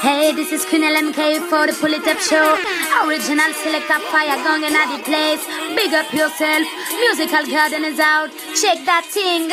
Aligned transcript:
Hey, 0.00 0.30
this 0.32 0.52
is 0.52 0.64
Queen 0.64 0.82
LMK 0.82 1.48
for 1.50 1.66
the 1.66 1.72
Pull 1.72 1.92
It 1.92 2.06
Up 2.06 2.18
Show. 2.18 2.54
Original 3.04 3.52
select 3.52 3.90
up 3.90 4.00
fire 4.14 4.38
gong 4.44 4.62
in 4.62 4.72
the 4.72 5.02
place. 5.02 5.44
Big 5.74 5.92
up 5.92 6.12
yourself. 6.14 6.62
Musical 7.00 7.44
garden 7.50 7.84
is 7.84 7.98
out. 7.98 8.30
Check 8.54 8.86
that 8.86 9.04
thing. 9.10 9.50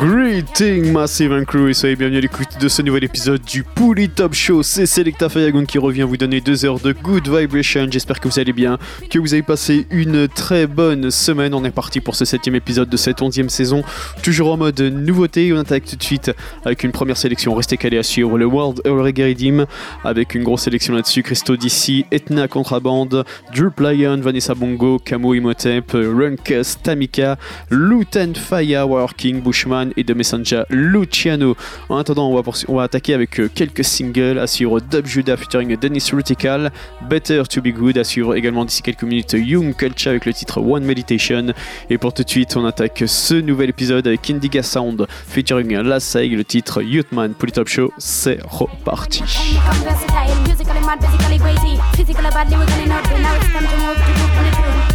Greeting 0.00 0.92
Massive 0.92 1.32
and 1.32 1.44
Crew 1.44 1.68
et 1.68 1.74
soyez 1.74 1.96
bienvenue 1.96 2.18
à 2.18 2.20
l'écoute 2.20 2.58
de 2.60 2.68
ce 2.68 2.82
nouvel 2.82 3.04
épisode 3.04 3.40
du 3.42 3.62
Pouli 3.62 4.08
Top 4.08 4.34
Show. 4.34 4.62
C'est 4.62 4.86
Selecta 4.86 5.28
Fayagon 5.28 5.64
qui 5.64 5.78
revient 5.78 6.02
vous 6.02 6.16
donner 6.16 6.40
deux 6.40 6.64
heures 6.64 6.80
de 6.80 6.92
good 6.92 7.28
vibration. 7.28 7.86
J'espère 7.90 8.20
que 8.20 8.28
vous 8.28 8.38
allez 8.38 8.52
bien, 8.52 8.78
que 9.10 9.18
vous 9.18 9.32
avez 9.32 9.42
passé 9.42 9.86
une 9.90 10.28
très 10.28 10.66
bonne 10.66 11.10
semaine. 11.10 11.54
On 11.54 11.64
est 11.64 11.70
parti 11.70 12.00
pour 12.00 12.16
ce 12.16 12.24
septième 12.24 12.54
épisode 12.54 12.88
de 12.88 12.96
cette 12.96 13.22
onzième 13.22 13.48
saison, 13.48 13.82
toujours 14.22 14.52
en 14.52 14.56
mode 14.56 14.80
nouveauté. 14.80 15.52
On 15.52 15.58
attaque 15.58 15.84
tout 15.84 15.96
de 15.96 16.02
suite 16.02 16.32
avec 16.64 16.84
une 16.84 16.92
première 16.92 17.16
sélection. 17.16 17.54
Restez 17.54 17.76
calés 17.76 17.98
à 17.98 18.02
suivre 18.02 18.36
le 18.36 18.46
World 18.46 18.82
Reggae 18.84 19.28
Redeem 19.28 19.66
avec 20.04 20.34
une 20.34 20.42
grosse 20.42 20.62
sélection 20.62 20.94
là-dessus. 20.94 21.22
Christo 21.22 21.56
DC, 21.56 22.06
Etna 22.10 22.48
Contraband, 22.48 23.08
Drew 23.54 23.70
Lion, 23.78 24.20
Vanessa 24.20 24.54
Bongo, 24.54 24.98
Camo 24.98 25.34
Imhotep, 25.34 25.92
Runkus, 25.92 26.78
Tamika, 26.82 27.38
Lutan 27.70 28.34
Faya, 28.34 28.86
Working, 28.92 29.40
Bushman 29.40 29.92
et 29.96 30.04
de 30.04 30.14
Messenger 30.14 30.64
Luciano. 30.70 31.56
En 31.88 31.96
attendant, 31.96 32.28
on 32.28 32.76
va, 32.76 32.82
attaquer 32.82 33.14
avec 33.14 33.40
euh, 33.40 33.48
quelques 33.52 33.84
singles 33.84 34.38
à 34.38 34.46
suivre 34.46 34.80
Dub 34.80 35.06
Judah 35.06 35.36
featuring 35.36 35.76
Dennis 35.76 36.10
Rutical, 36.12 36.70
Better 37.08 37.42
to 37.48 37.62
Be 37.62 37.68
Good 37.68 37.98
à 37.98 38.02
également 38.36 38.64
d'ici 38.64 38.82
quelques 38.82 39.04
minutes 39.04 39.32
Young 39.32 39.74
Culture 39.74 40.10
avec 40.10 40.26
le 40.26 40.32
titre 40.32 40.60
One 40.60 40.84
Meditation. 40.84 41.46
Et 41.88 41.98
pour 41.98 42.12
tout 42.12 42.24
de 42.24 42.30
suite, 42.30 42.56
on 42.56 42.66
attaque 42.66 43.04
ce 43.06 43.34
nouvel 43.34 43.70
épisode 43.70 44.06
avec 44.06 44.28
Indiga 44.30 44.62
Sound 44.62 45.06
featuring 45.26 45.74
La 45.78 45.98
le 46.12 46.44
titre 46.44 46.82
Youthman 46.82 47.34
pour 47.34 47.50
Top 47.50 47.68
Show. 47.68 47.92
C'est 47.98 48.38
reparti. 48.42 49.22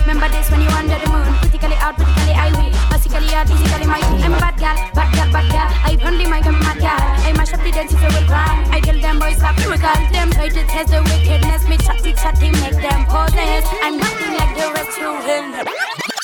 Remember 0.07 0.29
this 0.29 0.49
when 0.49 0.61
you 0.61 0.69
under 0.69 0.95
the 0.95 1.09
moon, 1.11 1.27
critically 1.43 1.75
out, 1.83 1.95
critically 1.97 2.31
I 2.31 2.47
win. 2.55 2.71
Basically 2.89 3.27
out, 3.35 3.45
physically 3.45 3.87
my 3.87 3.99
I'm 3.99 4.33
a 4.33 4.39
bad 4.39 4.55
gal, 4.55 4.75
bad 4.95 5.13
gal, 5.13 5.29
bad 5.33 5.51
gal. 5.51 5.67
I 5.83 5.99
only 6.01 6.25
my 6.25 6.39
I'm 6.39 6.57
mad 6.63 6.79
gal. 6.79 6.95
I 7.27 7.33
mash 7.33 7.51
up 7.51 7.59
the 7.59 7.71
dance 7.71 7.91
if 7.91 7.99
will 7.99 8.25
grind. 8.25 8.71
I 8.71 8.79
tell 8.79 8.97
them 9.01 9.19
boys 9.19 9.35
stop 9.35 9.57
miracle. 9.57 9.99
Them 10.15 10.31
try 10.31 10.47
to 10.47 10.63
test 10.63 10.91
the 10.95 11.03
wickedness. 11.03 11.67
Me 11.67 11.75
chatty 11.75 12.13
chatty 12.13 12.51
make 12.51 12.79
them 12.79 13.03
possess. 13.11 13.67
I'm 13.83 13.97
nothing 13.97 14.31
like 14.31 14.55
the 14.55 14.71
rest 14.71 14.97
you 14.97 15.11
will. 15.11 16.16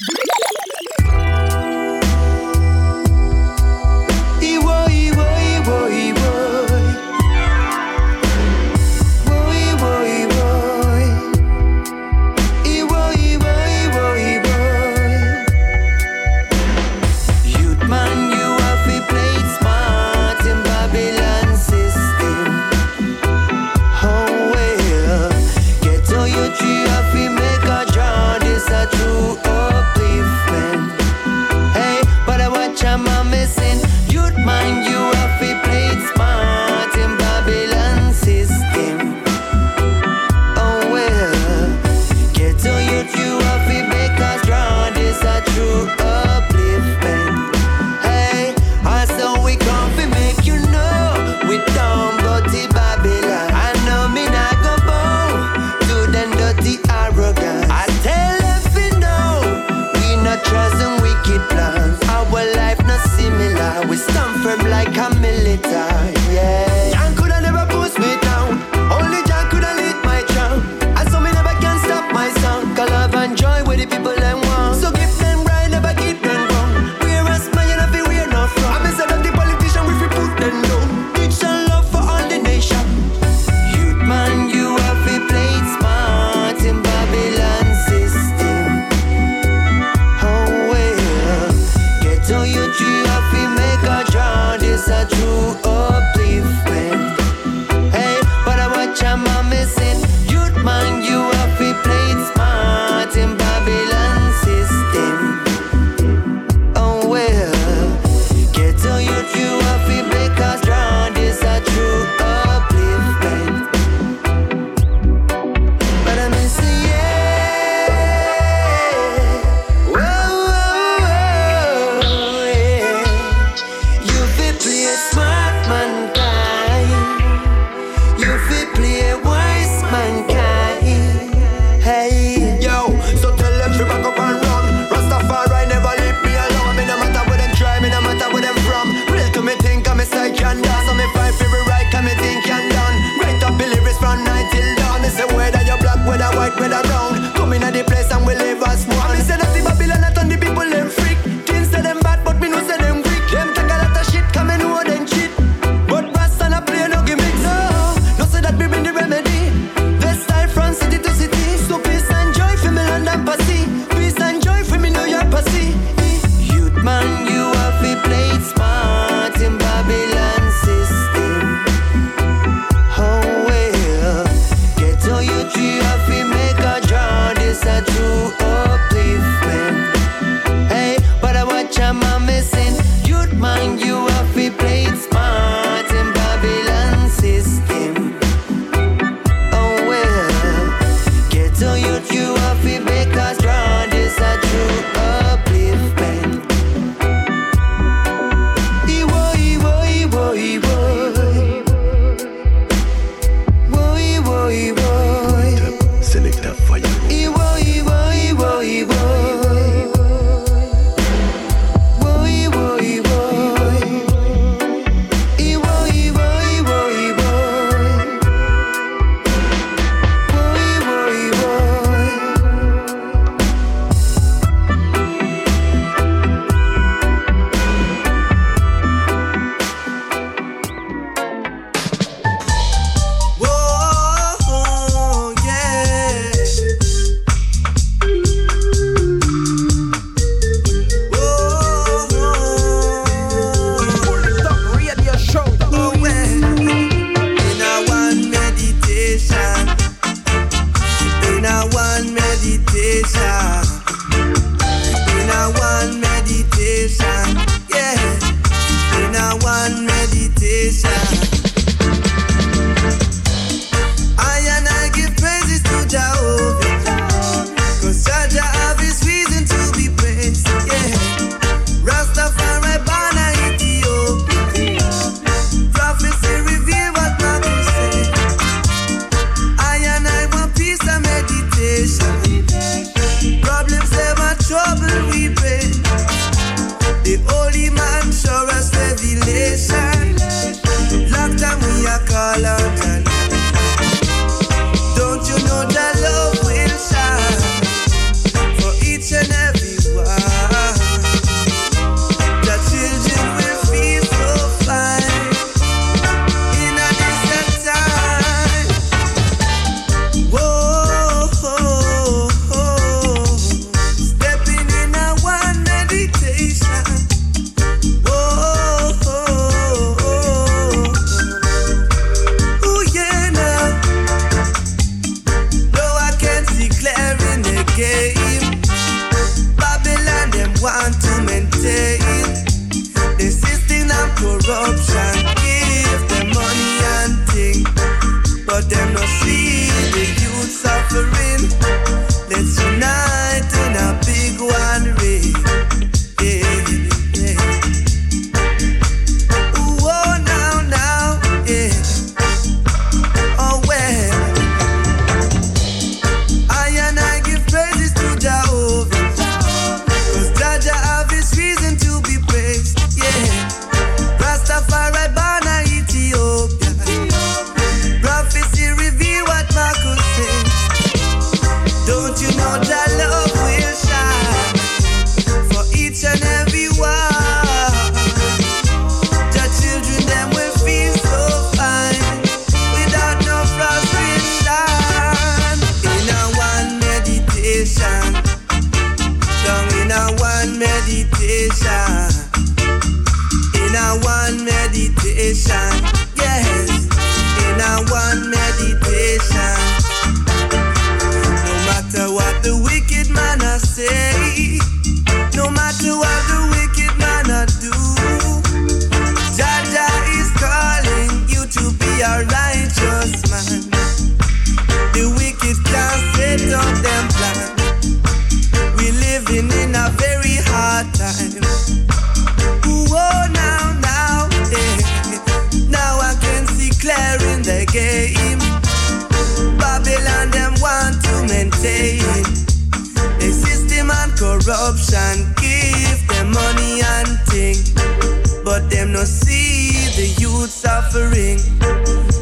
suffering. 440.63 441.39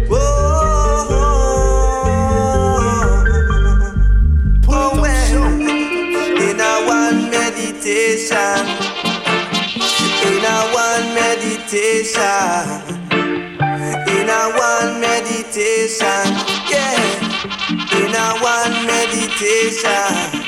Oh. 0.09 0.39
In 6.47 6.59
a 6.59 6.73
one 6.87 7.19
meditation. 7.29 8.63
In 10.29 10.43
a 10.55 10.59
one 10.73 11.05
meditation. 11.19 12.65
In 14.15 14.29
a 14.29 14.43
one 14.67 14.91
meditation. 14.99 16.25
Yeah. 16.71 16.97
In 18.01 18.13
a 18.15 18.27
one 18.41 18.75
meditation. 18.87 20.42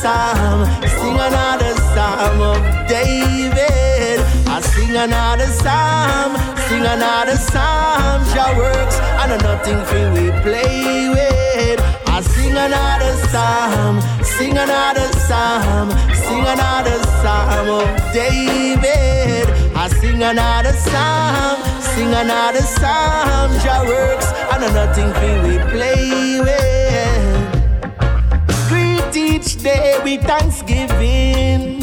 Psalm, 0.00 0.64
sing 0.86 1.18
another 1.18 1.74
psalm 1.90 2.40
of 2.40 2.60
David. 2.86 4.18
I 4.46 4.60
sing 4.60 4.94
another 4.94 5.46
psalm, 5.46 6.30
sing 6.68 6.86
another 6.86 7.36
psalm. 7.36 8.22
Jah 8.32 8.54
works 8.56 8.96
and 9.22 9.42
nothing 9.42 9.80
for 9.88 10.06
we 10.14 10.30
play 10.46 11.08
with. 11.10 11.80
I 12.06 12.20
sing 12.20 12.56
another 12.56 13.14
psalm, 13.30 14.00
sing 14.22 14.56
another 14.56 15.08
psalm, 15.26 15.90
sing 16.14 16.46
another 16.54 16.98
psalm 17.18 17.68
of 17.80 17.88
David. 18.12 19.46
I 19.74 19.88
sing 20.00 20.22
another 20.22 20.74
psalm, 20.86 21.58
sing 21.90 22.14
another 22.14 22.62
psalm. 22.62 23.50
Jah 23.64 23.82
works 23.84 24.28
and 24.52 24.62
nothing 24.78 25.10
for 25.18 25.34
we 25.46 25.58
play 25.72 26.40
with. 26.40 26.67
Each 29.38 29.54
day 29.62 30.00
with 30.02 30.22
thanksgiving. 30.24 31.78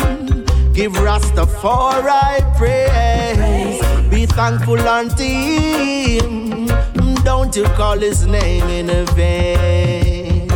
Give 0.74 0.91
Rastafari 0.91 2.41
praise. 2.58 3.80
Be 4.10 4.26
thankful 4.26 4.78
unto 4.80 5.24
him. 5.24 6.65
Don't 7.24 7.56
you 7.56 7.63
call 7.80 7.98
his 7.98 8.26
name 8.26 8.68
in 8.68 9.06
vain. 9.15 10.50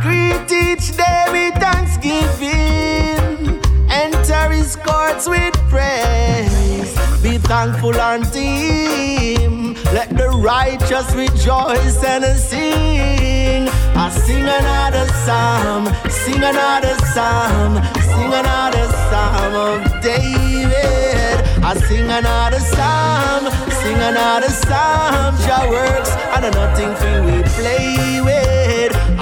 Greet 0.00 0.50
each 0.50 0.96
day 0.96 1.24
with 1.30 1.54
thanksgiving. 1.60 3.60
Enter 3.90 4.48
his 4.48 4.76
courts 4.76 5.28
with 5.28 5.53
praise. 5.74 6.92
Be 7.22 7.38
thankful 7.38 7.96
unto 8.10 8.38
him. 8.38 9.74
Let 9.96 10.08
the 10.20 10.28
righteous 10.52 11.08
rejoice 11.14 11.98
and 12.12 12.24
sing. 12.48 13.68
I 14.04 14.06
sing 14.24 14.46
another 14.58 15.06
psalm, 15.24 15.82
sing 16.22 16.42
another 16.52 16.94
psalm, 17.12 17.72
sing 18.10 18.32
another 18.42 18.86
psalm 19.06 19.52
of 19.68 19.78
David. 20.02 21.36
I 21.68 21.72
sing 21.88 22.08
another 22.20 22.62
psalm, 22.74 23.42
sing 23.80 24.00
another 24.10 24.52
psalm. 24.64 25.32
Jah 25.44 25.64
works 25.74 26.12
and 26.34 26.44
nothing 26.54 26.92
we 27.26 27.36
play 27.58 28.20
with. 28.26 28.63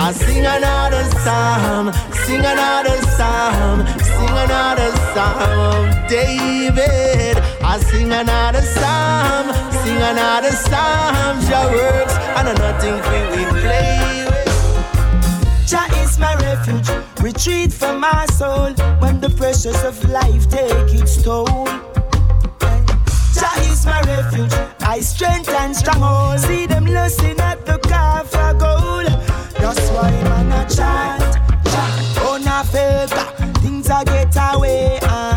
I 0.05 0.11
sing 0.11 0.45
another 0.45 1.05
psalm, 1.21 1.93
sing 2.27 2.41
another 2.41 3.01
psalm, 3.15 3.87
sing 4.03 4.35
another 4.45 4.91
psalm 5.15 5.79
of 5.79 6.09
David. 6.09 7.38
I 7.62 7.79
sing 7.79 8.11
another 8.11 8.62
psalm, 8.62 9.55
sing 9.85 10.03
another 10.03 10.51
psalm. 10.51 11.41
Jah 11.47 11.71
works 11.71 12.17
and 12.37 12.49
nothing 12.59 12.99
for 13.07 13.23
we 13.31 13.45
play 13.61 14.27
with. 14.27 15.69
Jah 15.69 15.87
is 16.03 16.19
my 16.19 16.35
refuge, 16.35 16.91
retreat 17.23 17.73
from 17.73 18.01
my 18.01 18.27
soul 18.33 18.75
when 18.99 19.21
the 19.21 19.31
pressures 19.31 19.85
of 19.85 19.95
life 20.11 20.51
take 20.51 21.01
its 21.01 21.23
toll. 21.23 21.47
Jah 23.37 23.55
is 23.71 23.87
my 23.87 24.03
refuge, 24.03 24.53
I 24.81 24.99
strength 24.99 25.51
and 25.51 25.77
stronghold. 25.77 26.41
See 26.41 26.67
them 26.67 26.87
lust 26.87 27.23
was 27.23 27.33
that's 29.75 29.91
why 29.91 30.11
man 30.11 30.53
a 30.53 30.69
chant, 30.69 31.35
chant. 31.65 32.19
Oh, 32.21 32.37
a 32.37 32.63
faker, 32.63 33.61
things 33.61 33.89
I 33.89 34.05
get 34.05 34.37
away. 34.37 34.99
And 35.01 35.32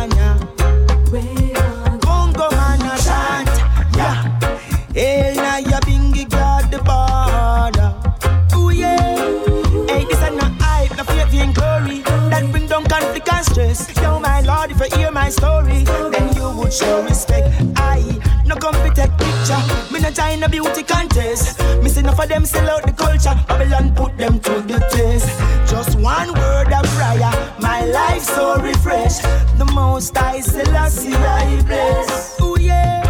stress. 13.46 13.96
Yo, 14.02 14.20
my 14.20 14.42
Lord, 14.42 14.72
if 14.72 14.80
you 14.80 14.98
hear 14.98 15.12
my 15.12 15.30
story, 15.30 15.84
then 15.84 16.36
you 16.36 16.50
would 16.58 16.74
show 16.74 17.04
respect. 17.04 17.48
I 17.78 18.02
no 18.46 18.56
come 18.56 18.74
fi 18.76 18.90
take 18.90 19.12
picture. 19.18 19.62
Me 19.92 20.00
no 20.00 20.12
join 20.12 20.44
a 20.44 20.50
beauty 20.50 20.84
contest. 20.84 21.60
Me 21.82 21.90
see 21.90 22.00
enough 22.02 22.20
of 22.20 22.28
them 22.28 22.46
sell 22.46 22.70
out 22.70 22.84
the 22.84 22.94
culture. 22.94 23.36
Babylon 23.48 23.94
put 23.96 24.18
them 24.18 24.40
to 24.40 24.62
the 24.62 24.80
test. 24.92 25.30
Just 25.70 26.00
one 26.00 26.34
word 26.34 26.72
of 26.74 26.86
prayer, 26.98 27.32
my 27.60 27.86
life 27.86 28.24
so 28.24 28.58
refreshed. 28.62 29.24
The 29.58 29.66
Most 29.74 30.18
I 30.18 30.42
still 30.42 30.76
I 30.76 30.90
see 30.90 31.14
I 31.14 31.62
bless. 31.64 32.40
Ooh 32.42 32.58
yeah. 32.60 33.04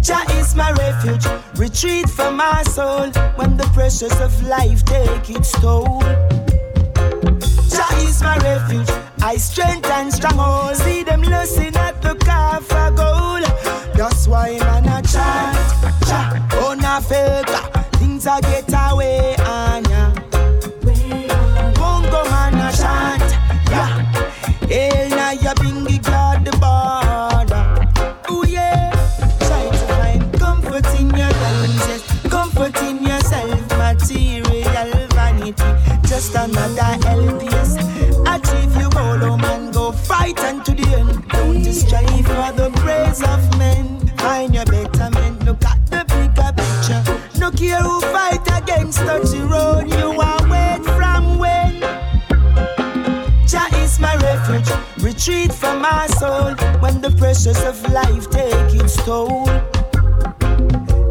Jah 0.00 0.24
is 0.38 0.54
my 0.54 0.70
refuge, 0.72 1.24
retreat 1.56 2.08
from 2.10 2.36
my 2.36 2.62
soul 2.64 3.10
when 3.36 3.56
the 3.56 3.64
pressures 3.72 4.18
of 4.20 4.32
life 4.46 4.84
take 4.84 5.30
its 5.30 5.52
toll. 5.60 6.02
Jah 7.74 7.96
is 8.06 8.22
my 8.22 8.36
refuge, 8.38 8.88
I 9.20 9.36
strength 9.36 9.90
and 9.90 10.12
stronghold. 10.12 10.76
See 10.76 11.02
them 11.02 11.22
losing 11.22 11.74
at 11.76 12.00
the 12.02 12.14
car 12.14 12.60
for 12.60 12.90
gold. 12.92 13.42
That's 13.96 14.28
why 14.28 14.58
man 14.60 14.84
a 14.86 15.02
chant, 15.02 15.58
chant, 16.06 16.54
on 16.54 16.84
oh, 16.84 16.98
a 16.98 17.00
filter. 17.00 17.62
Things 17.98 18.26
a 18.26 18.40
get 18.42 18.72
away 18.90 19.34
and 19.38 19.88
ya. 19.88 20.12
Bongo 21.74 22.22
man 22.30 22.54
a 22.54 22.70
chant, 22.80 23.28
yeah. 23.70 23.90
Hell 24.70 25.08
na 25.10 25.30
ya 25.30 25.54
bingi 25.54 25.98
glad 26.02 26.44
the 26.44 26.52
border. 26.62 27.64
Ooh 28.30 28.46
yeah, 28.46 28.90
try 29.46 29.64
to 29.70 29.84
find 29.98 30.38
comfort 30.38 30.86
in 31.00 31.10
your 31.10 31.32
conscience, 31.42 32.04
comfort 32.28 32.76
in 32.82 33.02
yourself, 33.04 33.68
material 33.78 35.06
vanity, 35.14 35.64
just 36.06 36.34
another 36.34 36.98
LP. 37.08 37.53
strive 41.74 42.26
for 42.26 42.52
the 42.52 42.70
praise 42.76 43.22
of 43.22 43.58
men. 43.58 44.06
Find 44.18 44.54
your 44.54 44.64
betterment, 44.64 45.44
look 45.44 45.64
at 45.64 45.84
the 45.90 46.04
bigger 46.14 46.50
picture. 46.56 47.02
No 47.38 47.50
care 47.50 47.82
who 47.82 48.00
fight 48.00 48.46
against 48.62 49.00
the 49.00 49.46
road, 49.50 49.90
you 49.90 50.20
are 50.20 50.48
wed 50.48 50.84
from 50.96 51.38
when. 51.38 51.80
Jah 53.46 53.68
is 53.82 53.98
my 54.00 54.14
refuge, 54.16 54.70
retreat 55.02 55.52
from 55.52 55.82
my 55.82 56.06
soul 56.06 56.54
when 56.80 57.00
the 57.00 57.10
pressures 57.18 57.62
of 57.64 57.76
life 57.92 58.30
take 58.30 58.74
its 58.80 58.96
toll. 59.04 59.46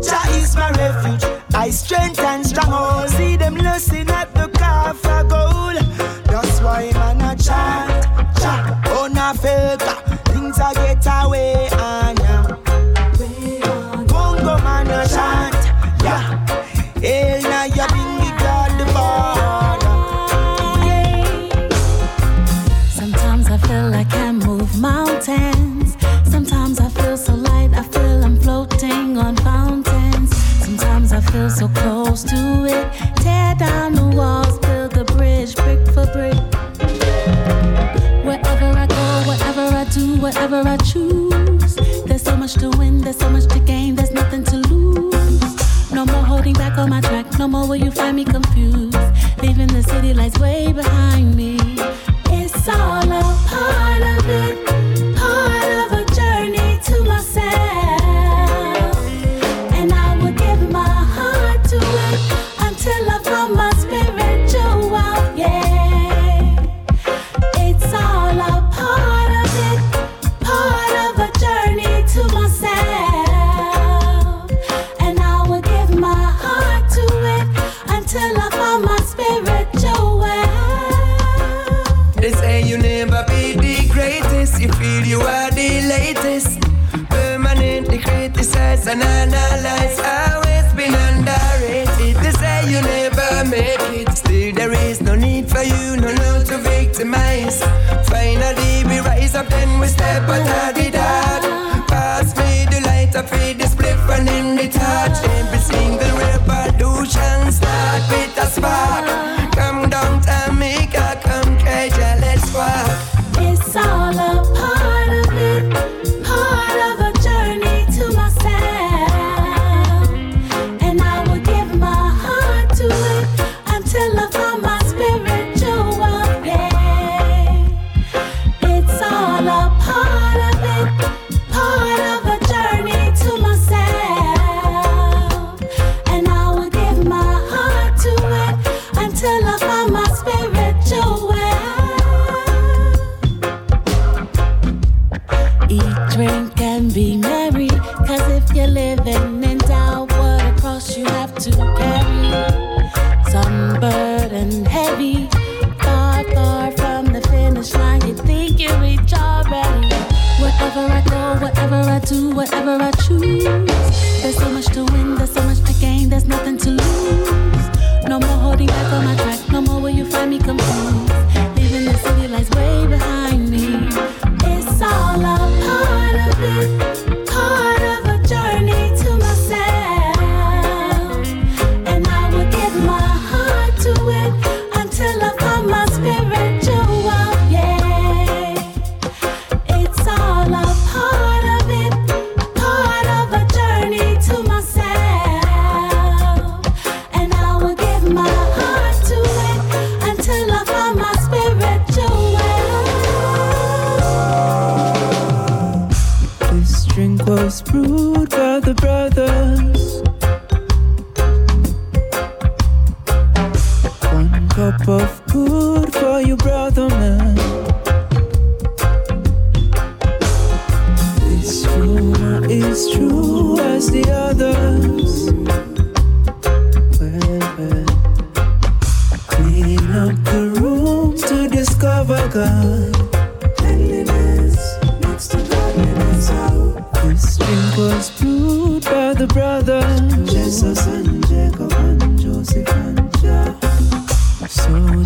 Jah 0.01 0.25
is 0.39 0.55
my 0.55 0.71
refuge, 0.71 1.23
I 1.53 1.69
strength 1.69 2.19
and 2.19 2.45
stronghold. 2.45 3.09
See 3.09 3.35
them 3.35 3.55
losing 3.55 4.09
at 4.09 4.33
the 4.33 4.47
car 4.57 4.93
for 4.93 5.23
gold. 5.23 5.77
That's 6.25 6.59
why 6.61 6.91
man 6.93 7.21
a 7.21 7.35
child. 7.41 7.92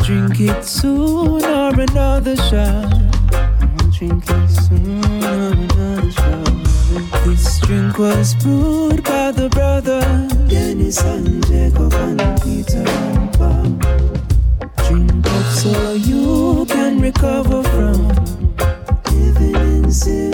Drink 0.08 0.40
it 0.40 0.64
soon 0.64 1.44
or 1.44 1.82
another 1.82 2.38
shot. 2.38 2.94
I'll 3.34 3.92
drink 3.92 4.24
it 4.26 4.48
soon 4.48 5.04
or 5.22 5.52
another 5.52 6.12
shot. 6.12 7.26
This 7.26 7.60
drink 7.60 7.98
was 7.98 8.34
brewed 8.36 9.04
by 9.04 9.34
the 9.34 9.50
brothers. 9.50 10.32
Dennis 10.48 11.02
and 11.04 11.46
Jacob 11.48 11.94
and 11.94 12.42
Peter 12.42 12.86
Paul. 13.36 13.68
Drink 14.88 15.28
up 15.28 15.46
so 15.52 15.92
you 15.96 16.66
can 16.70 17.02
recover 17.02 17.62
from 17.64 18.08
living 19.12 19.56
in 19.56 19.92
sin. 19.92 20.32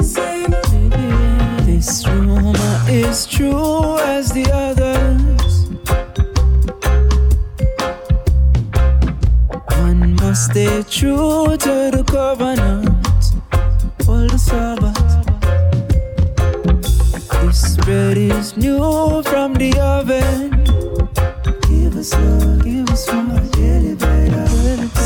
This 1.66 2.08
rumor 2.08 2.80
is 2.88 3.26
true 3.26 3.98
as 3.98 4.32
the 4.34 4.46
others. 4.54 5.43
Stay 10.54 10.84
true 10.84 11.58
to 11.58 11.90
the 11.92 12.04
covenant, 12.06 12.88
all 14.08 14.28
the 14.28 14.38
Sabbath. 14.38 14.94
This 17.42 17.76
bread 17.78 18.20
is 18.20 18.56
new 18.56 19.24
from 19.24 19.56
the 19.56 19.74
oven. 19.82 20.52
Give 21.68 21.98
us 21.98 22.14
love, 22.14 22.64
give 22.64 22.88
us 22.90 23.12
more. 23.12 23.42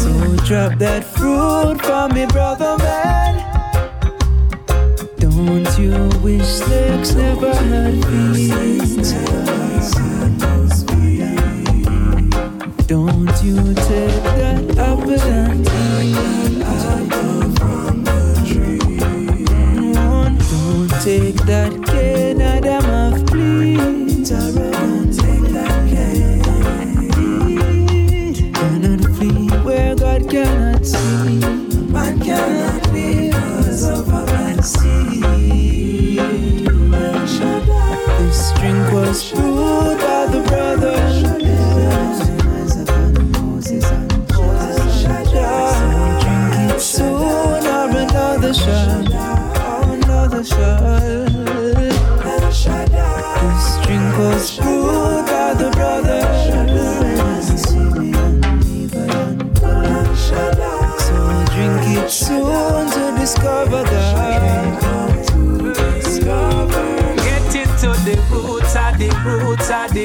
So 0.01 0.11
drop 0.45 0.77
that 0.79 1.05
fruit 1.05 1.81
for 1.81 2.09
me, 2.13 2.25
brother 2.25 2.75
man. 2.79 3.33
Don't 5.17 5.79
you 5.79 6.09
wish 6.21 6.45
snakes 6.45 7.13
never 7.13 7.53
had 7.55 8.03
feet? 8.35 9.66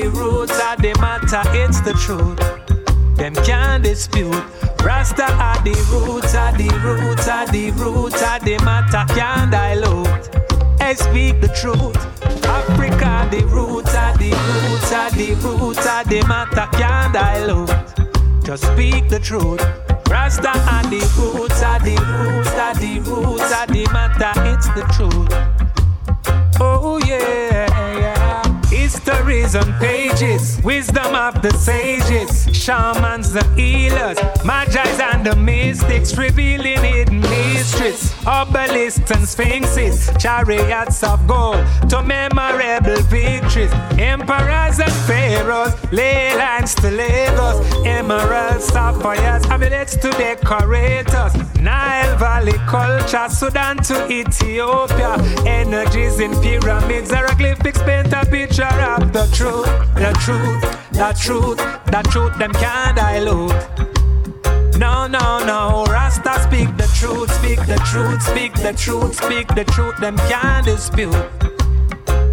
The 0.03 0.11
roots 0.11 0.53
of 0.53 0.83
the 0.83 0.93
matter. 1.01 1.43
It's 1.55 1.81
the 1.81 1.93
truth. 1.93 2.39
Them 3.17 3.35
can't 3.47 3.85
dispute. 3.85 4.35
Rasta 4.83 5.31
are 5.35 5.63
the 5.63 5.75
roots 5.91 6.35
of 6.35 6.59
the 6.59 6.69
roots 6.83 7.29
of 7.29 7.53
the 7.53 7.71
roots 7.73 8.23
of 8.23 8.45
the 8.45 8.59
matter. 8.65 9.05
Can't 9.15 9.51
dilute. 9.53 10.29
Hey, 10.81 10.95
speak 10.95 11.41
the 11.41 11.49
truth. 11.49 11.97
Africa, 12.47 13.29
the 13.31 13.45
roots 13.47 13.95
of 13.95 14.19
the 14.19 14.31
roots 14.49 14.93
of 14.93 15.11
the 15.15 15.35
roots 15.45 15.87
of 15.87 16.09
the 16.09 16.21
matter. 16.27 16.67
Can't 16.77 17.13
dilute. 17.13 18.45
Just 18.45 18.65
speak 18.65 19.09
the 19.09 19.21
truth. 19.21 19.63
Rasta 20.11 20.51
are 20.51 20.83
the 20.91 21.01
roots 21.17 21.63
of 21.63 21.79
the 21.87 21.97
roots 22.11 22.55
of 22.67 22.75
the 22.81 22.99
roots 23.09 23.53
of 23.61 23.69
the 23.69 23.87
matter. 23.93 24.33
It's 24.51 24.67
the 24.75 24.83
truth. 24.95 25.31
Oh 26.61 26.99
yeah. 27.07 27.82
Histories 29.05 29.57
on 29.57 29.73
pages, 29.81 30.63
wisdom 30.63 31.17
of 31.17 31.43
the 31.43 31.51
sages, 31.55 32.47
shamans, 32.57 33.33
the 33.33 33.43
healers, 33.55 34.17
magi's 34.45 35.01
and 35.01 35.27
the 35.27 35.35
mystics, 35.35 36.17
revealing 36.17 36.79
hidden 36.79 37.21
mysteries, 37.21 38.15
obelisks 38.27 39.11
and 39.11 39.27
sphinxes, 39.27 40.11
chariots 40.19 41.03
of 41.03 41.27
gold 41.27 41.65
to 41.89 42.03
memorable 42.03 43.01
victories, 43.03 43.73
emperors 43.99 44.79
and 44.79 44.93
pharaohs, 45.07 45.75
ley 45.93 46.37
lines 46.37 46.75
to 46.77 46.91
Lagos, 46.91 47.59
emeralds, 47.85 48.65
sapphires, 48.65 49.45
amulets 49.47 49.97
to 49.97 50.11
decorators, 50.11 51.35
Nile 51.61 52.17
Valley 52.17 52.59
culture, 52.67 53.29
Sudan 53.29 53.79
to 53.79 54.11
Ethiopia, 54.11 55.17
energies 55.47 56.21
in 56.21 56.33
pyramids, 56.41 57.11
hieroglyphics 57.11 57.83
paint 57.83 58.13
a 58.13 58.25
picture 58.27 58.65
of 58.65 59.13
the 59.13 59.27
truth, 59.33 59.67
the 59.95 60.13
truth, 60.21 60.63
the 60.93 61.13
truth, 61.19 61.59
the 61.87 62.03
truth, 62.11 62.39
them 62.39 62.53
can't 62.53 62.97
dilute. 62.97 63.93
No, 64.79 65.07
no, 65.07 65.45
no, 65.45 65.85
Rasta 65.89 66.41
speak 66.43 66.77
the 66.77 66.92
truth, 67.03 67.33
speak 67.33 67.59
the 67.67 67.77
truth, 67.91 68.23
speak 68.23 68.55
the 68.55 68.73
truth, 68.73 69.17
speak 69.17 69.49
the 69.57 69.65
truth, 69.65 69.97
them 69.97 70.17
can't 70.31 70.65
dispute. 70.65 71.13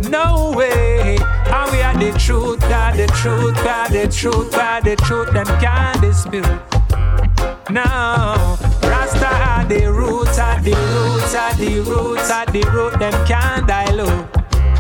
No 0.08 0.54
way, 0.56 1.18
and 1.18 1.72
we 1.72 1.82
are 1.82 1.98
the 1.98 2.16
truth, 2.20 2.64
are 2.66 2.96
the 2.96 3.08
truth, 3.08 3.58
are 3.66 3.90
the 3.90 4.08
truth, 4.08 4.54
are 4.54 4.80
the 4.82 4.96
truth, 4.98 5.34
them 5.34 5.48
can't 5.60 6.00
dispute. 6.02 6.46
No, 7.72 8.58
Rasta 8.84 9.32
are 9.50 9.66
the 9.66 9.92
roots, 9.92 10.38
are 10.38 10.62
the 10.62 10.76
roots, 10.94 11.34
are 11.34 11.56
the 11.56 11.80
roots, 11.80 12.30
are 12.30 12.46
the 12.46 12.62
root, 12.72 13.00
them 13.00 13.26
can't 13.26 13.66
dilute. 13.66 14.28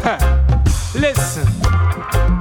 Huh. 0.04 0.19
Listen. 0.93 1.88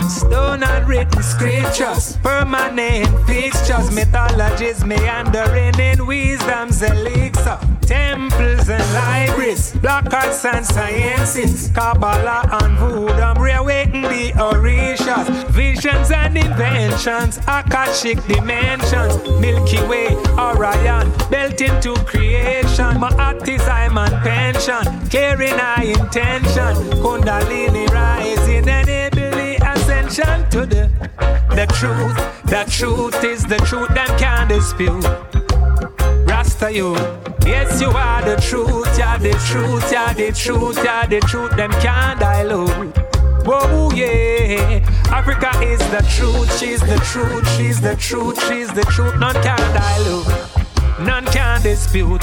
Stone 0.09 0.63
and 0.63 0.89
written 0.89 1.23
scriptures, 1.23 2.17
permanent 2.23 3.09
fixtures, 3.27 3.91
mythologies 3.91 4.83
meandering 4.83 5.79
in 5.79 6.07
wisdom's 6.07 6.81
elixir, 6.81 7.59
temples 7.83 8.71
and 8.71 8.95
libraries, 8.95 9.73
black 9.83 10.13
arts 10.13 10.47
and 10.47 10.65
sciences, 10.65 11.71
Kabbalah 11.75 12.49
and 12.63 12.79
Voodoo, 12.79 13.39
reawaken 13.39 14.03
the 14.03 14.33
Orishas, 14.37 15.29
visions 15.49 16.11
and 16.11 16.39
inventions, 16.39 17.37
Akashic 17.47 18.25
dimensions, 18.27 19.15
Milky 19.41 19.83
Way, 19.87 20.17
Orion, 20.39 21.13
built 21.31 21.61
into 21.61 21.95
creation, 22.05 22.99
my 22.99 23.13
heart 23.13 23.47
is 23.47 23.61
I'm 23.69 23.99
on 23.99 24.11
pension, 24.23 25.09
carrying 25.11 25.59
high 25.59 25.85
intention, 25.85 26.75
Kundalini 27.03 27.87
rising 27.91 28.18
the 31.59 31.67
truth. 31.75 32.17
The 32.45 32.65
truth 32.71 33.25
is 33.25 33.43
the 33.45 33.57
truth, 33.57 33.89
them 33.89 34.07
can't 34.17 34.49
dispute. 34.49 35.05
Rasta 36.25 36.73
you, 36.73 36.95
yes 37.45 37.81
you 37.81 37.89
are 37.89 38.23
the 38.23 38.37
truth, 38.41 38.87
you're 38.97 39.19
the 39.19 39.35
truth, 39.49 39.91
you're 39.91 40.15
the 40.15 40.31
truth, 40.33 40.77
you're 40.77 41.07
the 41.09 41.21
truth, 41.27 41.57
them 41.57 41.73
can't 41.83 42.21
dilute. 42.21 42.97
Whoa, 43.45 43.91
yeah. 43.93 44.87
Africa 45.11 45.51
is 45.65 45.81
the 45.91 46.07
truth, 46.15 46.49
she's 46.61 46.81
the 46.81 46.99
truth, 47.11 47.49
she's 47.57 47.81
the 47.81 47.97
truth, 47.97 48.39
she's 48.47 48.69
the 48.73 48.83
truth, 48.83 49.19
none 49.19 49.35
can 49.43 49.59
dilute, 49.75 50.29
none 51.01 51.25
can 51.27 51.61
dispute. 51.63 52.21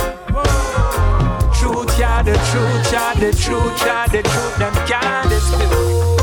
Truth, 1.60 1.92
you're 2.00 2.24
the 2.24 2.40
truth, 2.52 2.92
you're 2.94 3.16
the 3.20 3.32
truth, 3.36 3.84
you're 3.84 4.08
the 4.16 4.22
truth, 4.24 4.58
them 4.60 4.74
can't 4.88 5.28
dispute. 5.28 6.15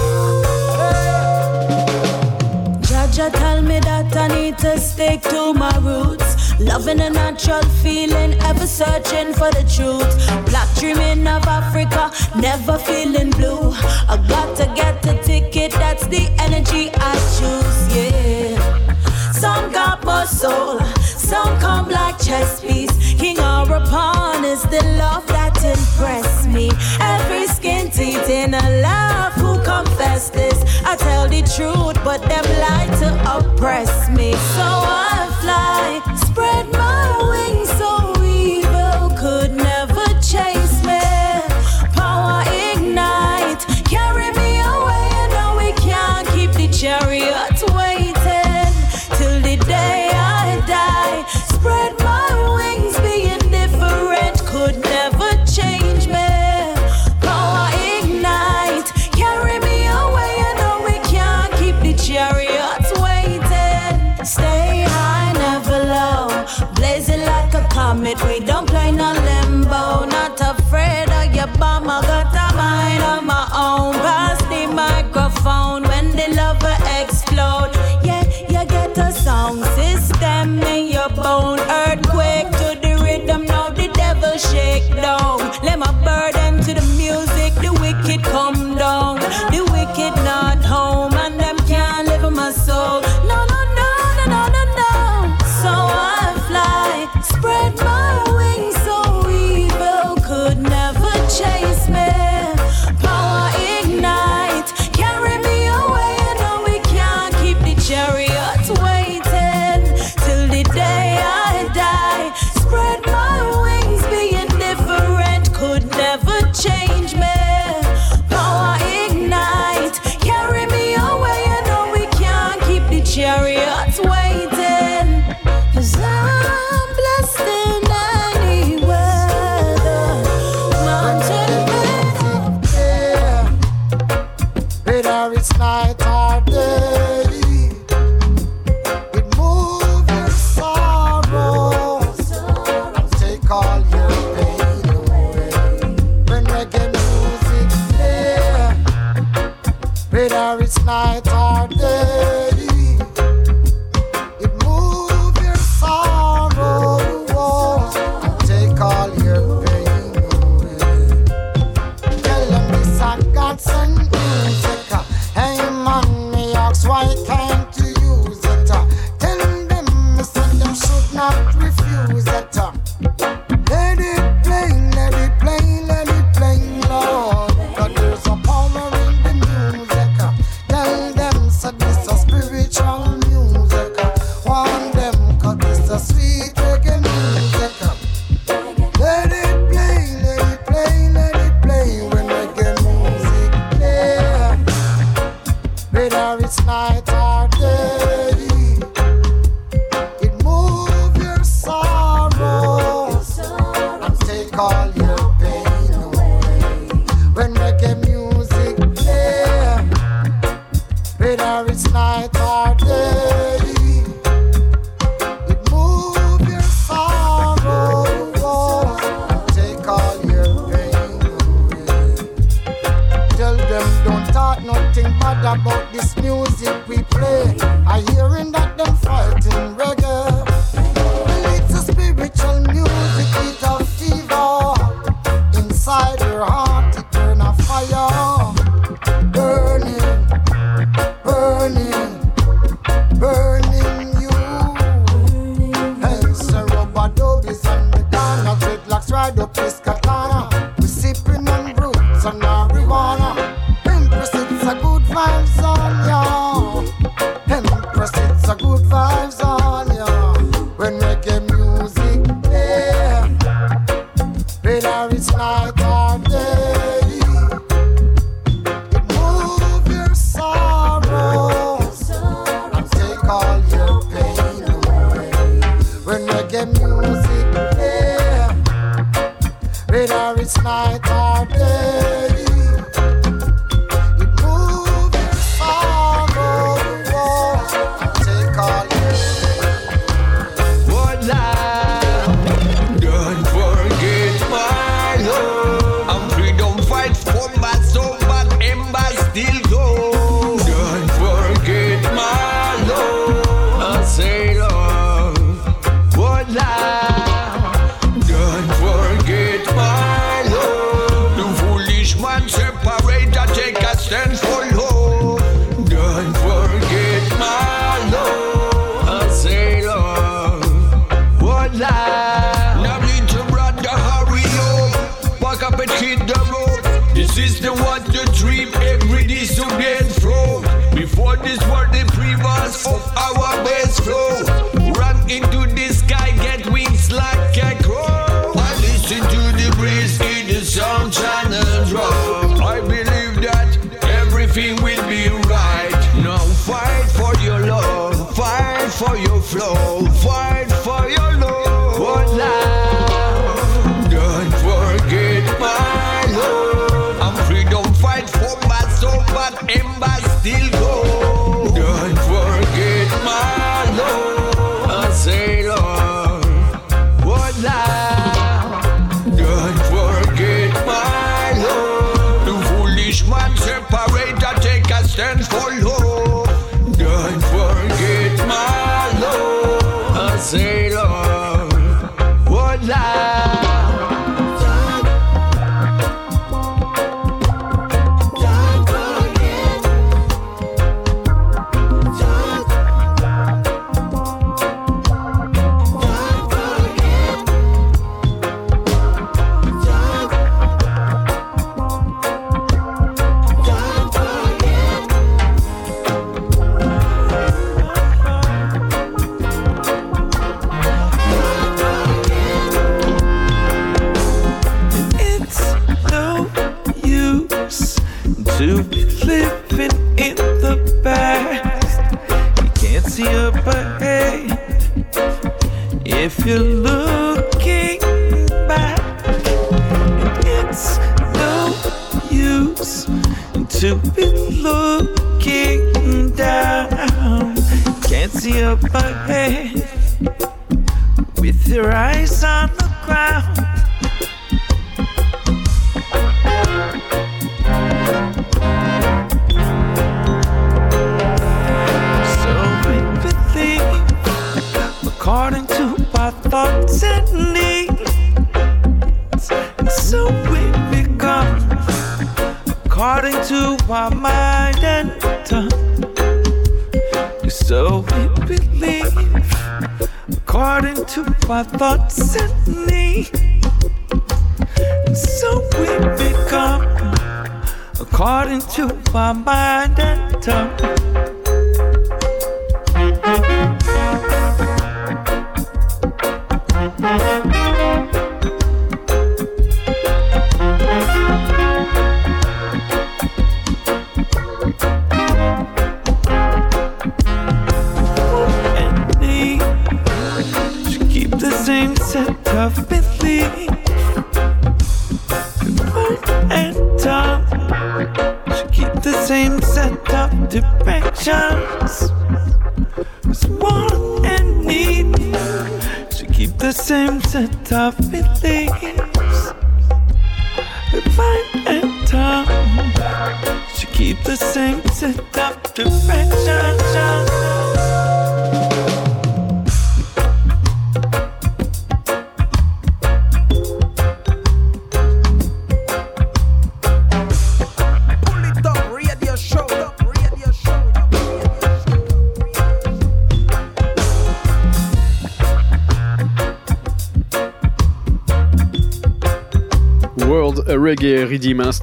Jaja 3.12 3.30
tell 3.30 3.60
me 3.60 3.78
that 3.80 4.16
I 4.16 4.28
need 4.28 4.56
to 4.58 4.78
stick 4.78 5.20
to 5.24 5.52
my 5.52 5.76
roots. 5.80 6.58
Loving 6.58 6.98
a 7.00 7.10
natural 7.10 7.62
feeling, 7.82 8.32
ever 8.40 8.66
searching 8.66 9.34
for 9.34 9.50
the 9.50 9.64
truth. 9.68 10.08
Black 10.46 10.66
dreaming 10.76 11.26
of 11.26 11.44
Africa, 11.44 12.10
never 12.40 12.78
feeling 12.78 13.28
blue. 13.32 13.72
I 14.08 14.16
got 14.28 14.56
to 14.56 14.64
get 14.74 15.02
the 15.02 15.18
ticket, 15.22 15.72
that's 15.72 16.06
the 16.06 16.26
energy 16.40 16.90
I 16.94 17.12
choose, 17.36 17.80
yeah. 17.94 19.32
Some 19.32 19.70
got 19.72 20.02
more 20.06 20.24
soul, 20.24 20.80
some 21.04 21.58
come 21.60 21.90
like 21.90 22.18
chess 22.18 22.62
piece. 22.62 22.96
King 23.20 23.38
or 23.40 23.70
a 23.74 23.84
pawn 23.90 24.42
is 24.46 24.62
the 24.62 24.82
love 24.98 25.26
that 25.26 25.62
impressed 25.62 26.48
me. 26.48 26.70
Every 26.98 27.46
skin 27.46 27.90
teeth 27.90 28.30
in 28.30 28.54
a 28.54 28.80
love 28.80 29.41
confess 29.72 30.30
this. 30.30 30.58
I 30.84 30.96
tell 30.96 31.28
the 31.28 31.42
truth, 31.56 31.96
but 32.04 32.20
them 32.30 32.44
lie 32.64 32.88
to 33.00 33.08
oppress 33.36 33.92
me. 34.10 34.32
So 34.56 34.66
I 34.66 35.20
fly, 35.40 36.16
spread 36.26 36.66
my 36.72 37.01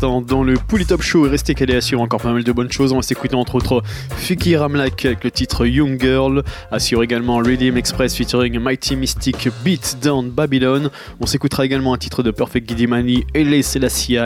dans 0.01 0.43
le 0.43 0.53
Pouli 0.53 0.85
Top 0.85 1.01
Show 1.01 1.25
et 1.27 1.29
restez 1.29 1.53
calés 1.53 1.75
assure 1.75 2.01
encore 2.01 2.21
pas 2.21 2.31
mal 2.31 2.43
de 2.43 2.51
bonnes 2.51 2.71
choses. 2.71 2.93
On 2.93 2.97
va 2.97 3.01
s'écouter 3.01 3.35
entre 3.35 3.55
autres 3.55 3.83
Fiki 4.15 4.55
Ramlak 4.55 5.05
avec 5.05 5.23
le 5.23 5.31
titre 5.31 5.65
Young 5.65 5.99
Girl, 5.99 6.43
assure 6.71 7.03
également 7.03 7.37
Redeem 7.37 7.75
Express 7.75 8.15
featuring 8.15 8.57
Mighty 8.59 8.95
Mystic 8.95 9.49
Beat 9.63 9.97
Down 10.01 10.29
Babylon. 10.29 10.89
On 11.19 11.25
s'écoutera 11.25 11.65
également 11.65 11.93
un 11.93 11.97
titre 11.97 12.23
de 12.23 12.31
Perfect 12.31 12.69
Gidimani 12.69 13.25
et 13.33 13.43
les 13.43 13.61
Selassie 13.61 14.17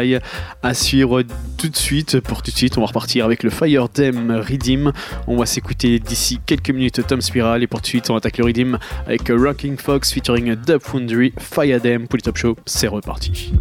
assure 0.61 1.21
tout 1.57 1.69
de 1.69 1.75
suite. 1.75 2.19
Pour 2.19 2.43
tout 2.43 2.51
de 2.51 2.57
suite, 2.57 2.77
on 2.77 2.81
va 2.81 2.87
repartir 2.87 3.25
avec 3.25 3.43
le 3.43 3.49
Fire 3.49 3.89
Dem 3.89 4.31
Redeem. 4.31 4.91
On 5.27 5.37
va 5.37 5.45
s'écouter 5.45 5.99
d'ici 5.99 6.39
quelques 6.45 6.69
minutes 6.69 7.05
Tom 7.07 7.21
Spiral 7.21 7.63
et 7.63 7.67
pour 7.67 7.79
tout 7.79 7.85
de 7.85 7.87
suite, 7.87 8.09
on 8.09 8.15
attaque 8.15 8.37
le 8.37 8.45
Redeem 8.45 8.77
avec 9.07 9.29
Rocking 9.29 9.77
Fox 9.77 10.13
featuring 10.13 10.55
Dub 10.55 10.81
Foundry 10.81 11.33
Fire 11.37 11.81
Dem 11.81 12.07
Pouli 12.07 12.21
Top 12.21 12.37
Show. 12.37 12.55
C'est 12.65 12.87
reparti. 12.87 13.53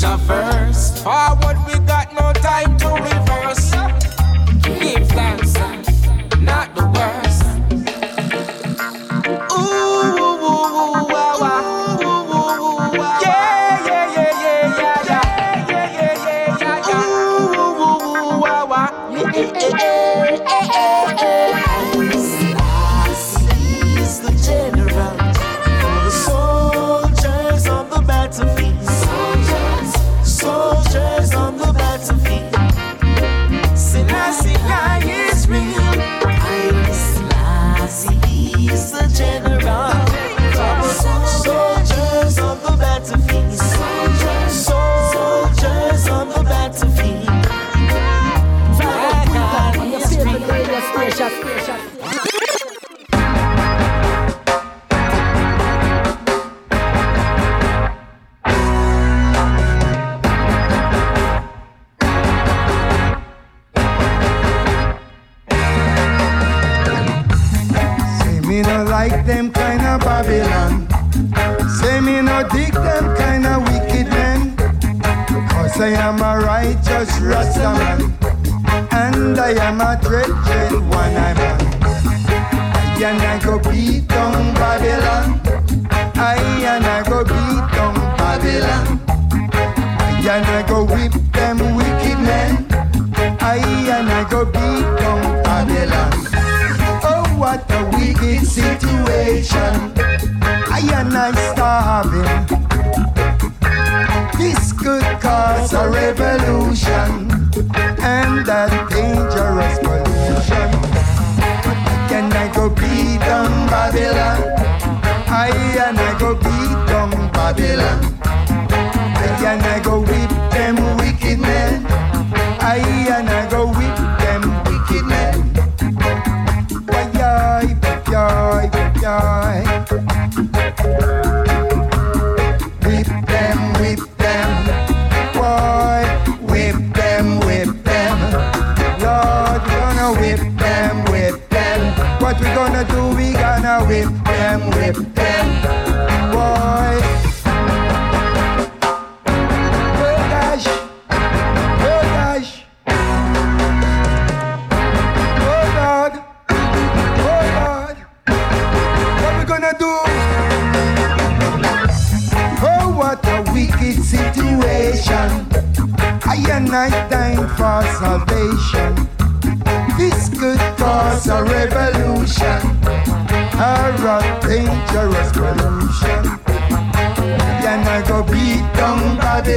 Jah 0.00 0.16
first. 0.16 1.04
Forward, 1.04 1.58
we 1.66 1.78
got 1.80 2.10
no 2.14 2.32
time 2.32 2.78
to 2.78 2.99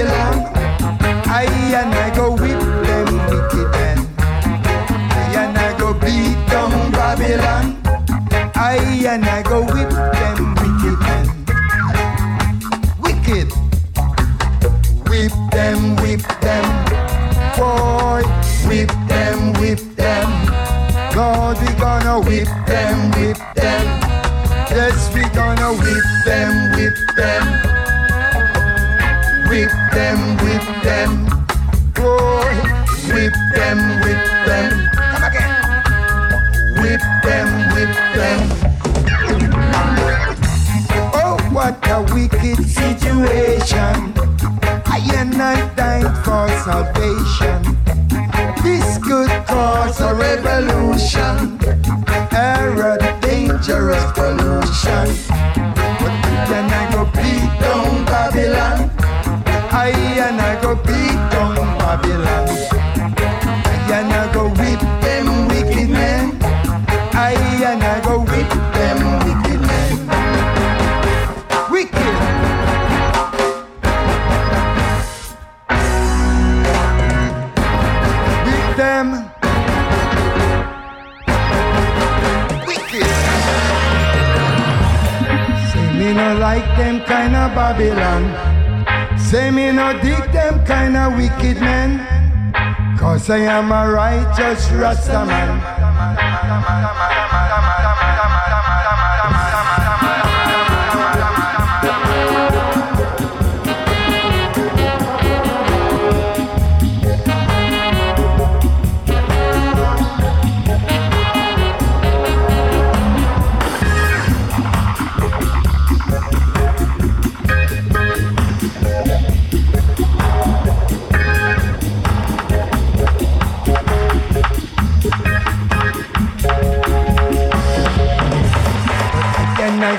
sail. 0.04 0.54
I 1.42 1.46
and 1.80 1.94
I 1.94 2.10
go 2.16 2.32
whip 2.32 2.60
them 2.86 3.08
wicked 3.30 3.70
men. 3.72 4.00
I 4.20 5.34
and 5.42 5.58
I 5.58 5.78
go 5.78 5.94
beat 5.94 6.38
down 6.52 6.92
Babylon. 6.92 7.66
I 8.56 8.78
and 9.12 9.26
I 9.26 9.42
go 9.44 9.62
whip 9.74 9.92
them 10.20 10.40
wicked 10.60 10.98
men. 11.08 11.26
Wicked. 13.04 13.50
Whip 15.10 15.34
them, 15.52 15.96
whip 16.02 16.24
them. 16.46 16.66
Boy, 17.58 18.24
whip 18.68 18.92
them, 19.12 19.54
whip 19.60 19.82
them. 19.96 20.30
Lord, 21.16 21.58
we 21.62 21.70
gonna 21.80 22.20
whip 22.20 22.50
them, 22.68 23.12
whip 23.18 23.38
them. 23.56 23.86
Yes, 24.70 25.14
we 25.14 25.22
gonna 25.30 25.70
whip 25.74 26.06
them, 26.26 26.72
whip 26.76 26.98
them. 27.16 27.53
salvation. 46.84 47.62
This 48.64 48.98
could 48.98 49.30
cause 49.46 50.00
a 50.02 50.14
revolution. 50.14 51.60
Error, 52.32 52.98
dangerous 53.22 54.06
pollution. 54.14 55.08
But 56.00 56.16
when 56.50 56.66
I 56.82 56.90
go 56.92 57.06
beat 57.06 57.52
down 57.62 58.06
Babylon, 58.06 58.90
I 59.72 59.92
and 60.28 60.42
I 60.42 60.62
go 60.62 60.76
beat 60.76 61.20
down 61.32 61.56
Babylon. 61.78 62.73
wicked 91.44 91.62
men. 91.62 92.00
Cause 92.98 93.30
I 93.30 93.40
am 93.40 93.72
a 93.72 93.92
righteous 93.92 94.70
Rasta 94.72 95.26
man. 95.26 97.23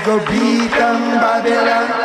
go 0.05 0.19
beat 0.19 0.69
them, 0.69 1.01
Babylon. 1.19 2.04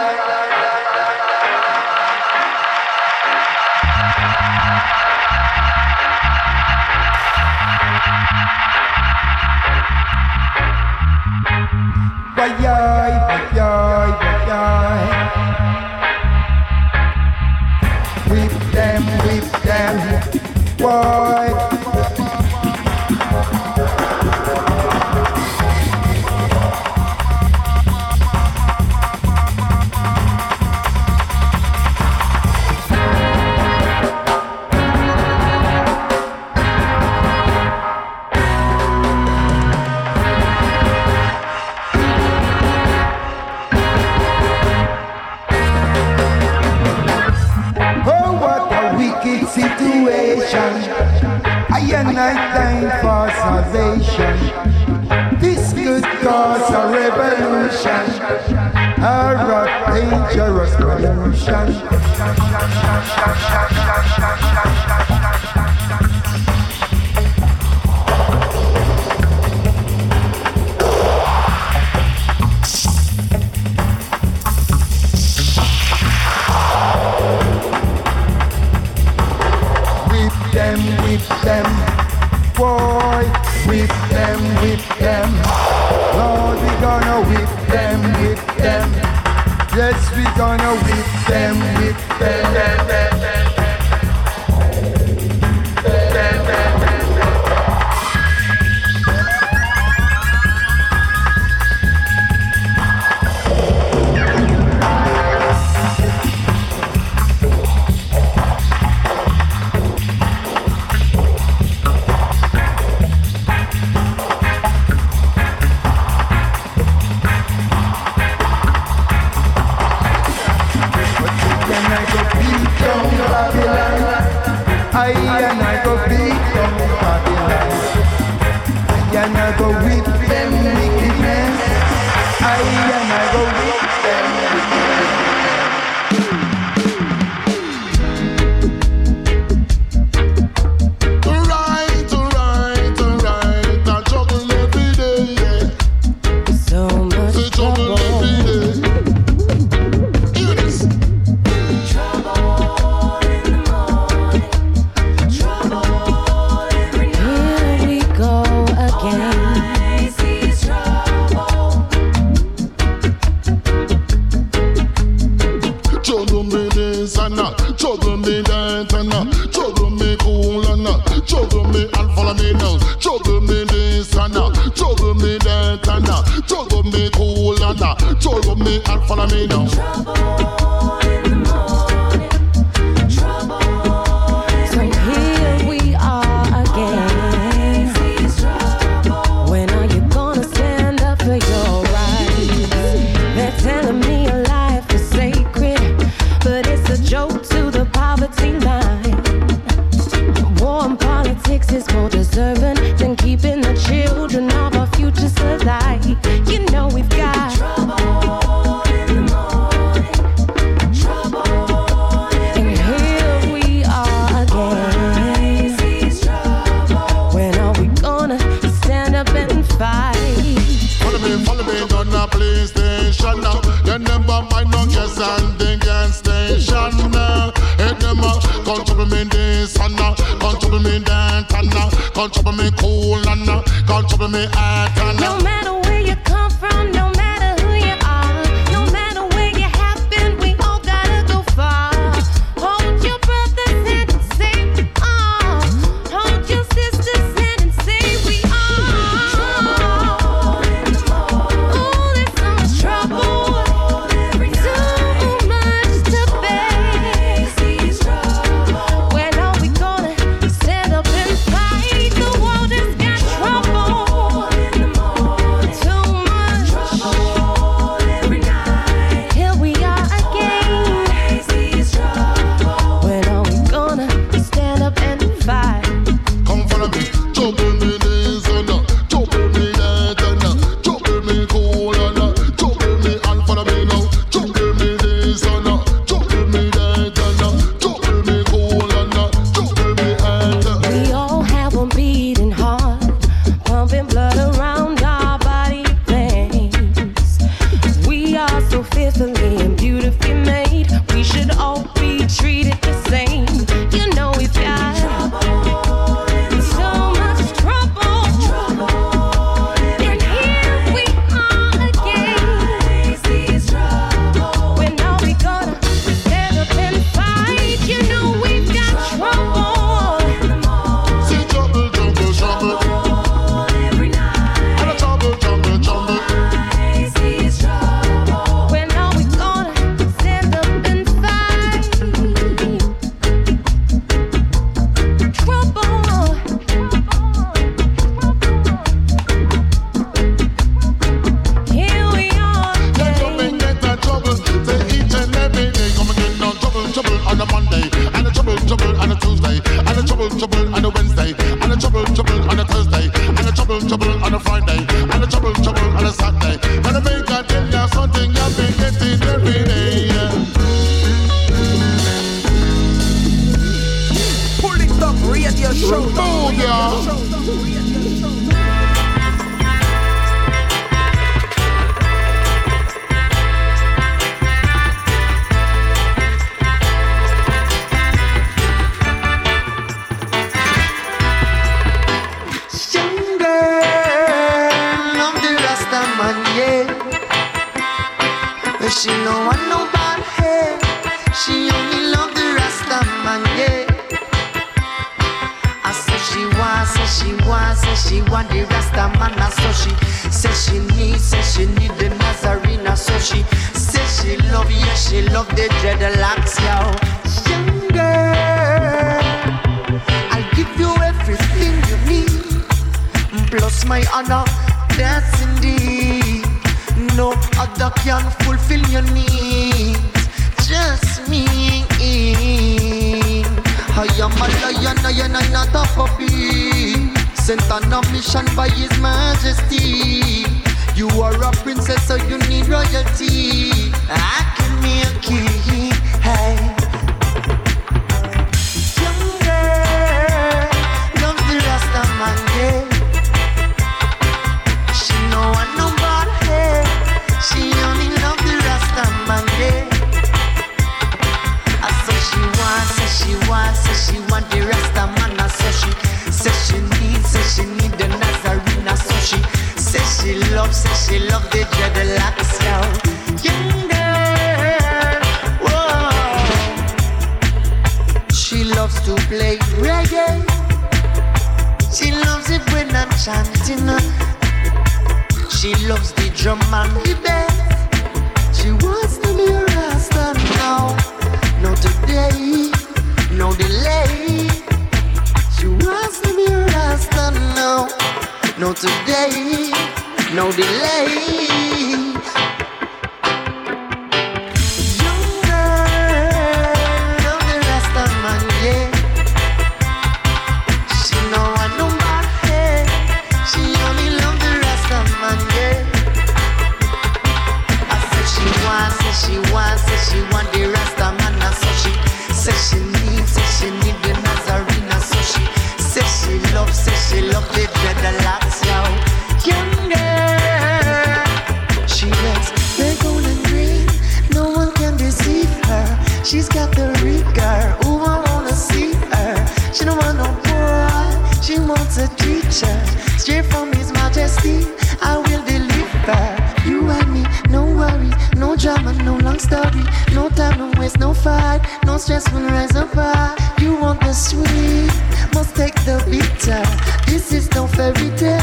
The 545.90 545.98
bitter. 546.10 546.62
This 547.10 547.32
is 547.32 547.50
no 547.54 547.66
fairy 547.66 548.10
tale. 548.16 548.38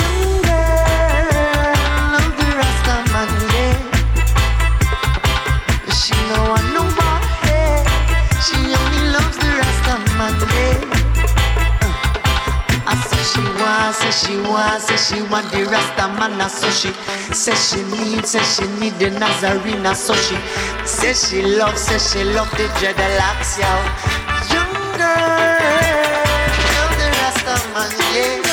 Young 0.00 0.32
girl, 0.48 0.94
the 2.38 2.46
Rasta 2.58 2.96
man, 3.12 3.30
yeah. 3.52 3.76
She 5.98 6.16
no 6.30 6.40
nobody. 6.76 7.60
She 8.44 8.58
only 8.80 9.02
loves 9.14 9.36
the 9.42 9.50
Rasta 9.60 9.94
man, 10.16 10.36
yeah. 10.56 10.88
Uh. 11.84 12.90
I 12.90 12.92
say 13.08 13.24
she 13.30 13.42
she 14.88 14.96
she 15.04 15.18
want 15.30 15.46
the 15.52 15.60
Rasta 15.70 16.04
man, 16.16 16.40
I 16.40 16.48
so 16.48 16.70
she 16.70 16.90
say 17.34 17.54
she 17.54 17.80
need, 17.92 18.24
say 18.24 18.42
she 18.42 18.64
need 18.80 18.94
the 18.98 19.10
Nazarene, 19.10 19.94
so 19.94 20.14
she 20.14 20.36
say 20.86 21.12
she 21.12 21.42
love, 21.42 21.76
say 21.76 21.98
she 21.98 22.24
love 22.24 22.50
the 22.52 22.66
dreadlocks, 22.78 23.58
yo 23.60 24.27
girl 25.16 26.84
of 26.84 26.92
the 26.98 27.08
Rastaman, 27.18 27.90
yeah. 28.14 28.47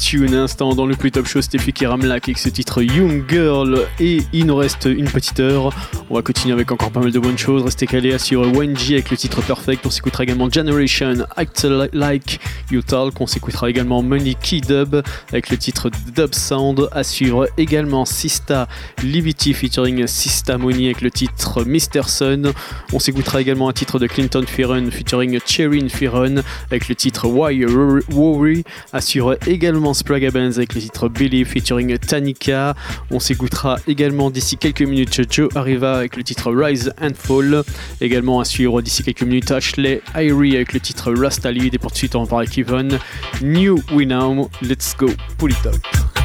Tune, 0.00 0.34
instant 0.34 0.74
dans 0.74 0.86
le 0.86 0.96
plus 0.96 1.10
top 1.10 1.26
show, 1.26 1.42
c'était 1.42 1.58
Fiki 1.58 1.84
Ramlak 1.84 2.26
avec 2.26 2.38
ce 2.38 2.48
titre 2.48 2.80
Young 2.80 3.22
Girl. 3.28 3.86
Et 4.00 4.22
il 4.32 4.46
nous 4.46 4.56
reste 4.56 4.86
une 4.86 5.04
petite 5.04 5.40
heure. 5.40 5.74
On 6.08 6.14
va 6.14 6.22
continuer 6.22 6.54
avec 6.54 6.72
encore 6.72 6.90
pas 6.90 7.00
mal 7.00 7.12
de 7.12 7.18
bonnes 7.18 7.36
choses. 7.36 7.62
Restez 7.62 7.86
calés 7.86 8.18
sur 8.18 8.40
Wenji 8.40 8.94
avec 8.94 9.10
le 9.10 9.18
titre 9.18 9.42
Perfect. 9.42 9.84
On 9.84 9.90
s'écoutera 9.90 10.22
également 10.24 10.50
Generation 10.50 11.26
Act 11.36 11.66
Like 11.92 12.40
You 12.70 12.82
Talk. 12.82 13.20
On 13.20 13.26
s'écoutera 13.26 13.70
également 13.70 14.02
Money 14.02 14.34
Key 14.40 14.60
Dub 14.60 15.02
avec 15.30 15.50
le 15.50 15.56
titre 15.56 15.90
Dub 16.14 16.34
Sound. 16.34 16.88
À 16.92 17.02
suivre 17.02 17.48
également 17.56 18.04
Sista 18.04 18.68
Livity 19.02 19.54
featuring 19.54 20.06
Sista 20.06 20.58
Money 20.58 20.86
avec 20.86 21.00
le 21.00 21.10
titre 21.10 21.64
Mr. 21.64 22.08
Sun. 22.08 22.52
On 22.92 22.98
s'écoutera 22.98 23.40
également 23.40 23.68
un 23.68 23.72
titre 23.72 23.98
de 23.98 24.06
Clinton 24.06 24.44
Fearon 24.46 24.90
featuring 24.90 25.38
Cherin 25.46 25.88
Fearon 25.88 26.42
avec 26.70 26.88
le 26.88 26.94
titre 26.94 27.28
Why 27.28 27.64
Worry. 28.10 28.64
Assure 28.92 29.34
également 29.46 29.94
Spraga 29.94 30.30
Benz 30.30 30.58
avec 30.58 30.74
le 30.74 30.80
titre 30.80 31.08
Billy 31.08 31.44
featuring 31.44 31.98
Tanika. 31.98 32.74
On 33.10 33.20
s'écoutera 33.20 33.78
également 33.86 34.30
d'ici 34.30 34.56
quelques 34.56 34.82
minutes 34.82 35.20
Joe 35.30 35.48
Arriva 35.54 35.96
avec 35.96 36.16
le 36.16 36.22
titre 36.22 36.52
Rise 36.52 36.92
and 37.00 37.14
Fall. 37.14 37.62
Également 38.00 38.40
à 38.40 38.44
suivre 38.44 38.82
d'ici 38.82 39.02
quelques 39.02 39.22
minutes 39.22 39.50
Ashley 39.50 40.02
Irie 40.16 40.56
avec 40.56 40.72
le 40.72 40.80
titre 40.80 41.12
Rasta 41.12 41.50
Lead. 41.50 41.74
Et 41.74 41.78
pour 41.78 41.90
de 41.90 41.96
suite 41.96 42.14
on 42.16 42.24
va 42.24 42.38
Kevin. 42.62 43.00
New 43.40 43.78
We. 43.90 44.50
Let's 44.60 44.92
go. 44.94 45.08
Pull 45.38 45.50
it 45.50 45.66
up. 45.66 46.19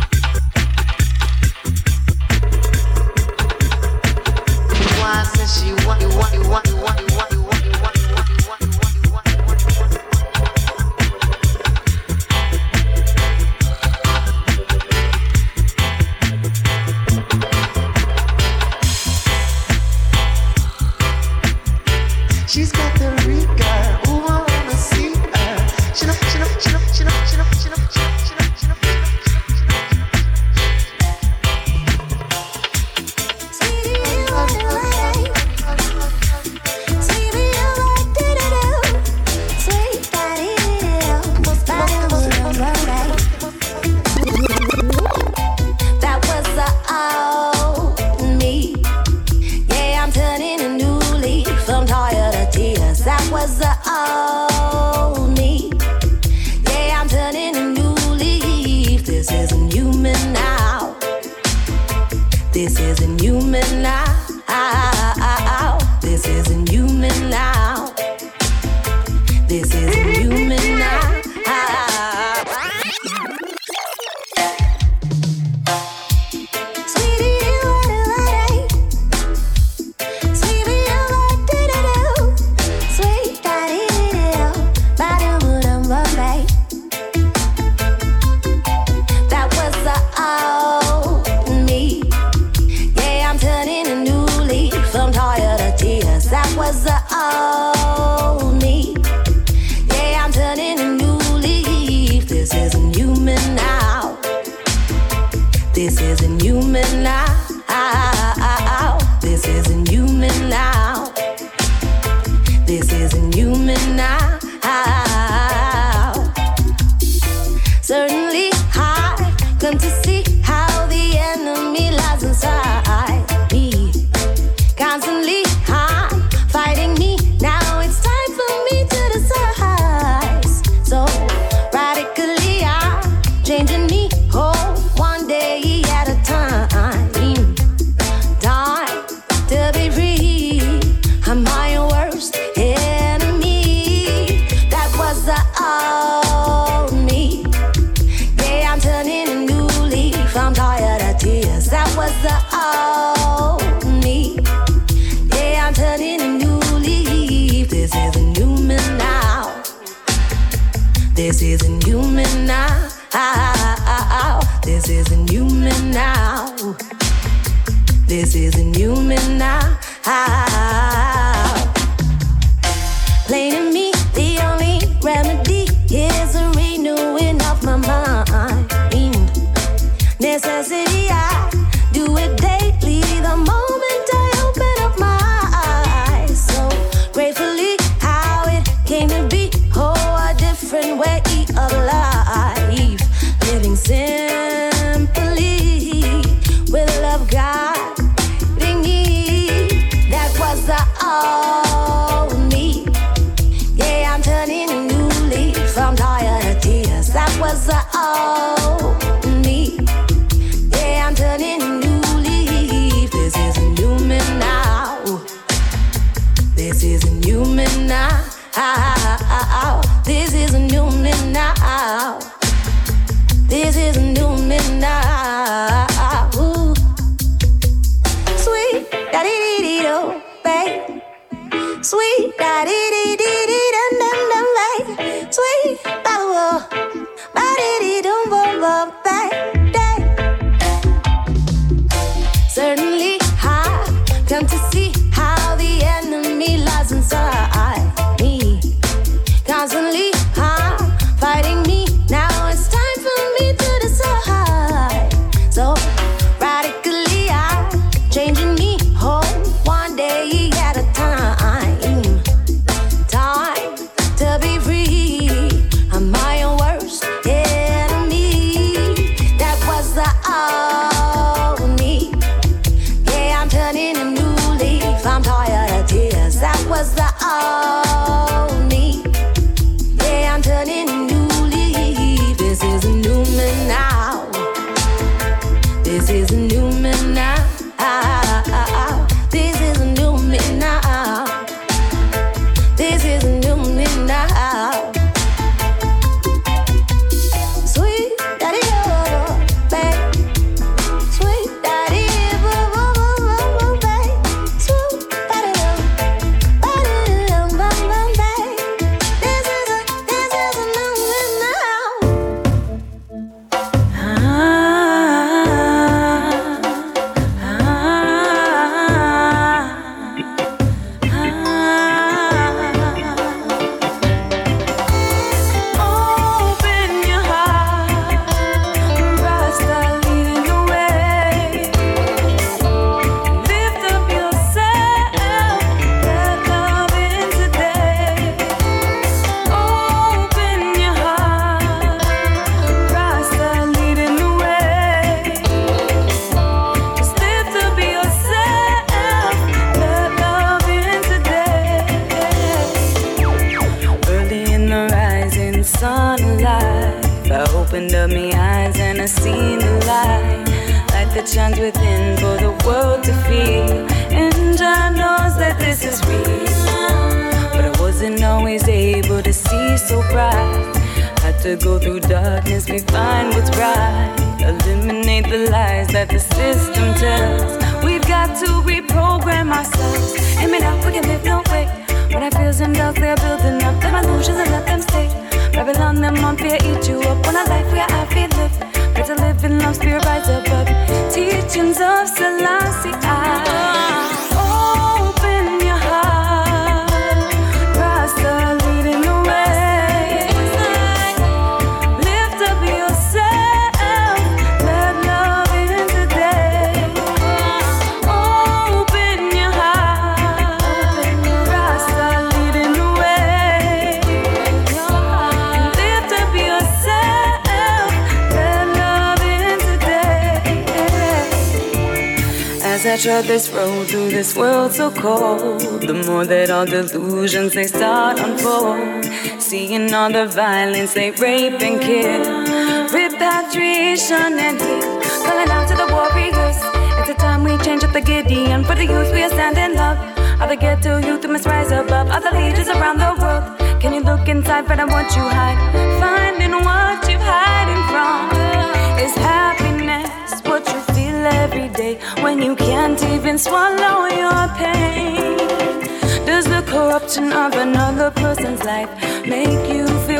so 424.91 425.01
cold. 425.01 425.81
The 425.81 425.93
more 425.93 426.25
that 426.25 426.49
all 426.49 426.65
delusions 426.65 427.53
they 427.53 427.67
start 427.67 428.19
unfold, 428.19 429.05
seeing 429.41 429.93
all 429.93 430.11
the 430.11 430.25
violence 430.27 430.93
they 430.93 431.11
raise. 431.11 431.44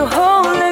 hold 0.08 0.65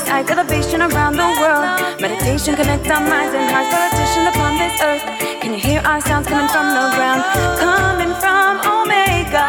first 0.00 0.12
eye 0.12 0.22
to 0.22 0.94
around 0.94 1.16
the 1.16 1.28
world. 1.40 2.00
Meditation 2.00 2.54
connects 2.54 2.88
our 2.88 3.00
minds 3.00 3.34
and 3.34 3.50
hearts, 3.50 3.70
politician 3.74 4.26
upon 4.26 4.58
this 4.58 4.80
earth. 4.82 5.02
Can 5.42 5.52
you 5.52 5.60
hear 5.60 5.80
our 5.80 6.00
sounds 6.00 6.26
coming 6.26 6.48
from 6.48 6.66
the 6.78 6.86
ground? 6.96 7.22
Coming 7.58 8.14
from 8.22 8.60
Omega 8.76 9.48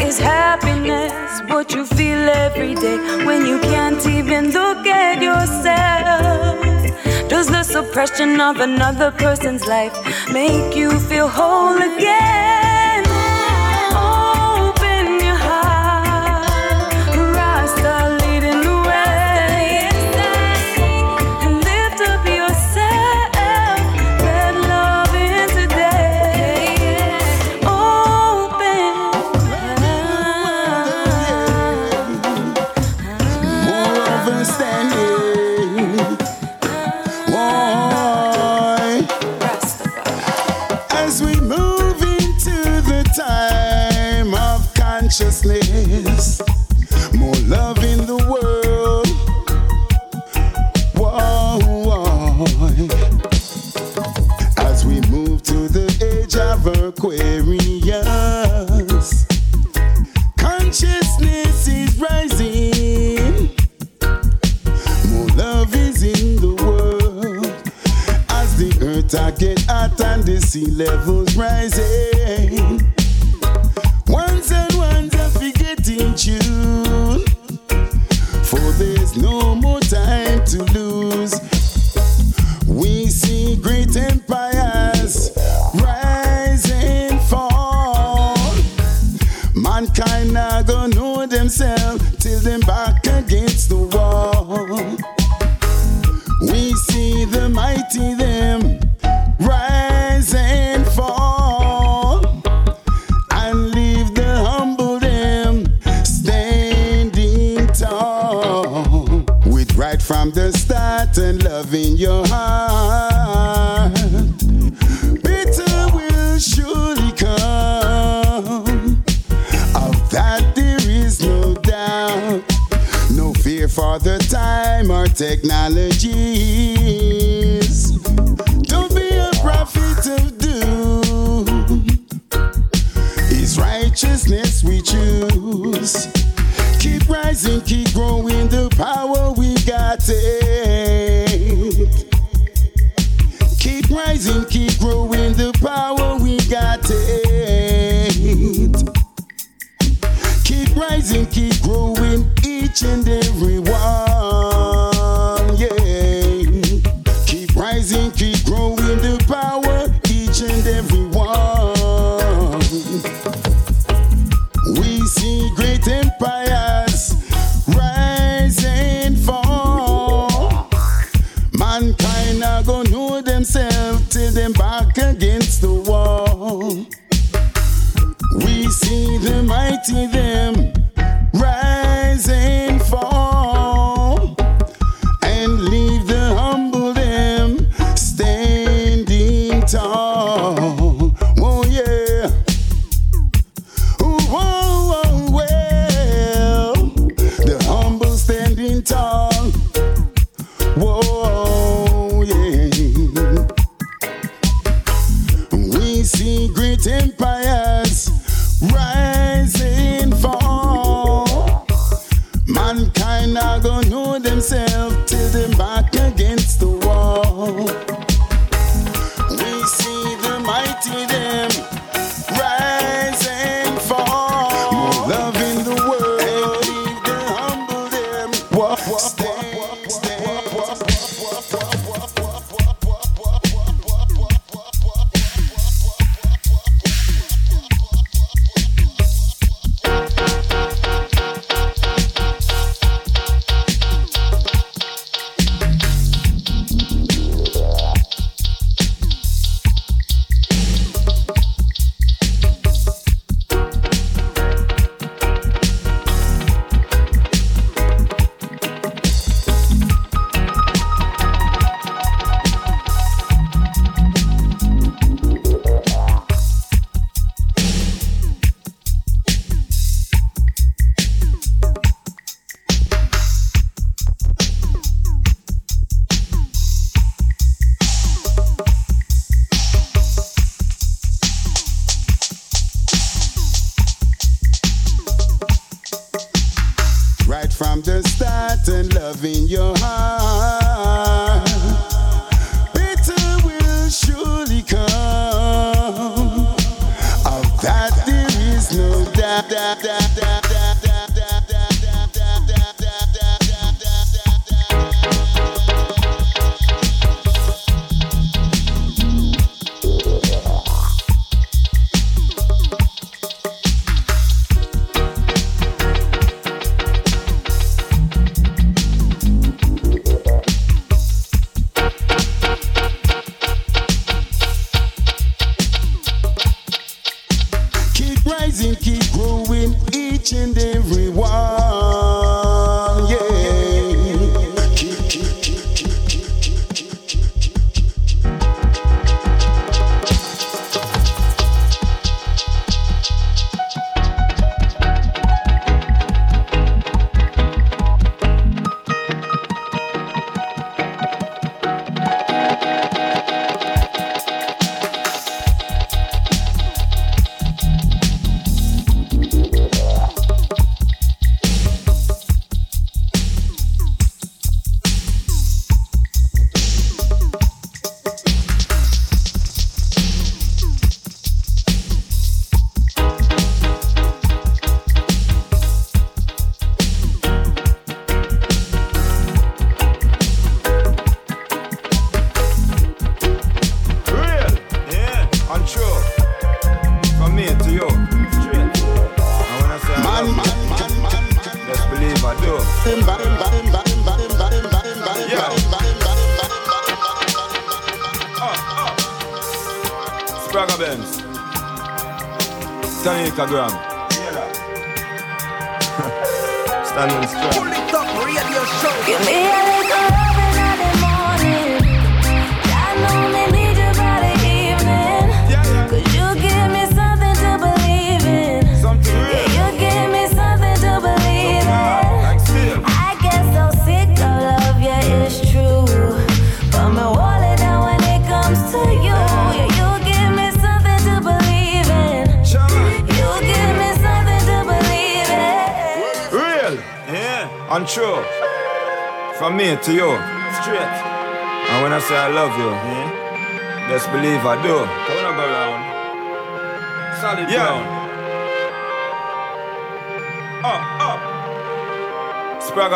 is 0.00 0.18
happiness. 0.18 1.12
What 1.48 1.72
you 1.74 1.84
feel 1.86 2.28
every 2.28 2.74
day 2.74 2.98
when 3.26 3.46
you 3.46 3.58
can't 3.60 4.04
even 4.06 4.50
look 4.50 4.86
at 4.86 5.22
yourself. 5.22 6.58
Does 7.28 7.48
the 7.48 7.62
suppression 7.62 8.40
of 8.40 8.60
another 8.60 9.10
person's 9.10 9.66
life 9.66 9.96
make 10.32 10.76
you 10.76 10.90
feel 11.00 11.28
whole 11.28 11.76
again? 11.76 12.31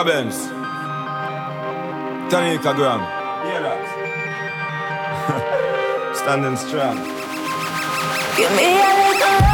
Benz. 0.07 0.37
Tanika 2.31 2.73
Hear 3.45 3.61
that? 3.67 3.83
Standing 6.15 6.57
strong. 6.57 6.97
Give 8.37 8.53
me 8.55 8.69
a 8.79 8.93
little 9.03 9.46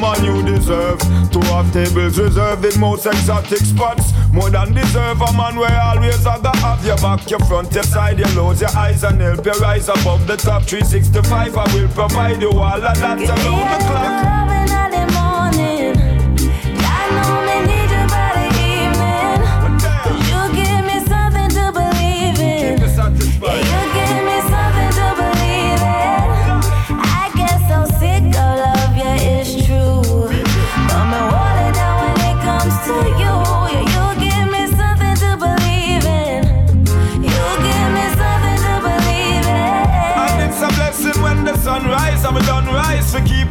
woman 0.00 0.24
you 0.24 0.42
deserve. 0.42 0.98
To 1.30 1.40
have 1.52 1.72
tables 1.72 2.18
reserved 2.18 2.64
in 2.64 2.80
most 2.80 3.06
exotic 3.06 3.58
spots. 3.58 4.12
More 4.32 4.50
than 4.50 4.72
deserve 4.72 5.20
a 5.20 5.32
man 5.32 5.56
where 5.56 5.80
always 5.80 6.26
I 6.26 6.40
gotta 6.40 6.58
have 6.58 6.84
your 6.84 6.96
back, 6.96 7.28
your 7.30 7.40
front, 7.40 7.72
your 7.74 7.82
side, 7.82 8.18
your 8.18 8.28
lows, 8.30 8.60
your 8.60 8.70
eyes, 8.76 9.02
and 9.04 9.20
help 9.20 9.44
you 9.44 9.52
rise 9.52 9.88
above 9.88 10.26
the 10.26 10.36
top 10.36 10.62
365. 10.64 11.56
I 11.56 11.74
will 11.74 11.88
provide 11.88 12.40
you 12.40 12.50
all 12.50 12.64
of 12.64 12.82
that 12.82 12.98
around 12.98 13.20
the 13.20 13.84
clock. 13.86 14.55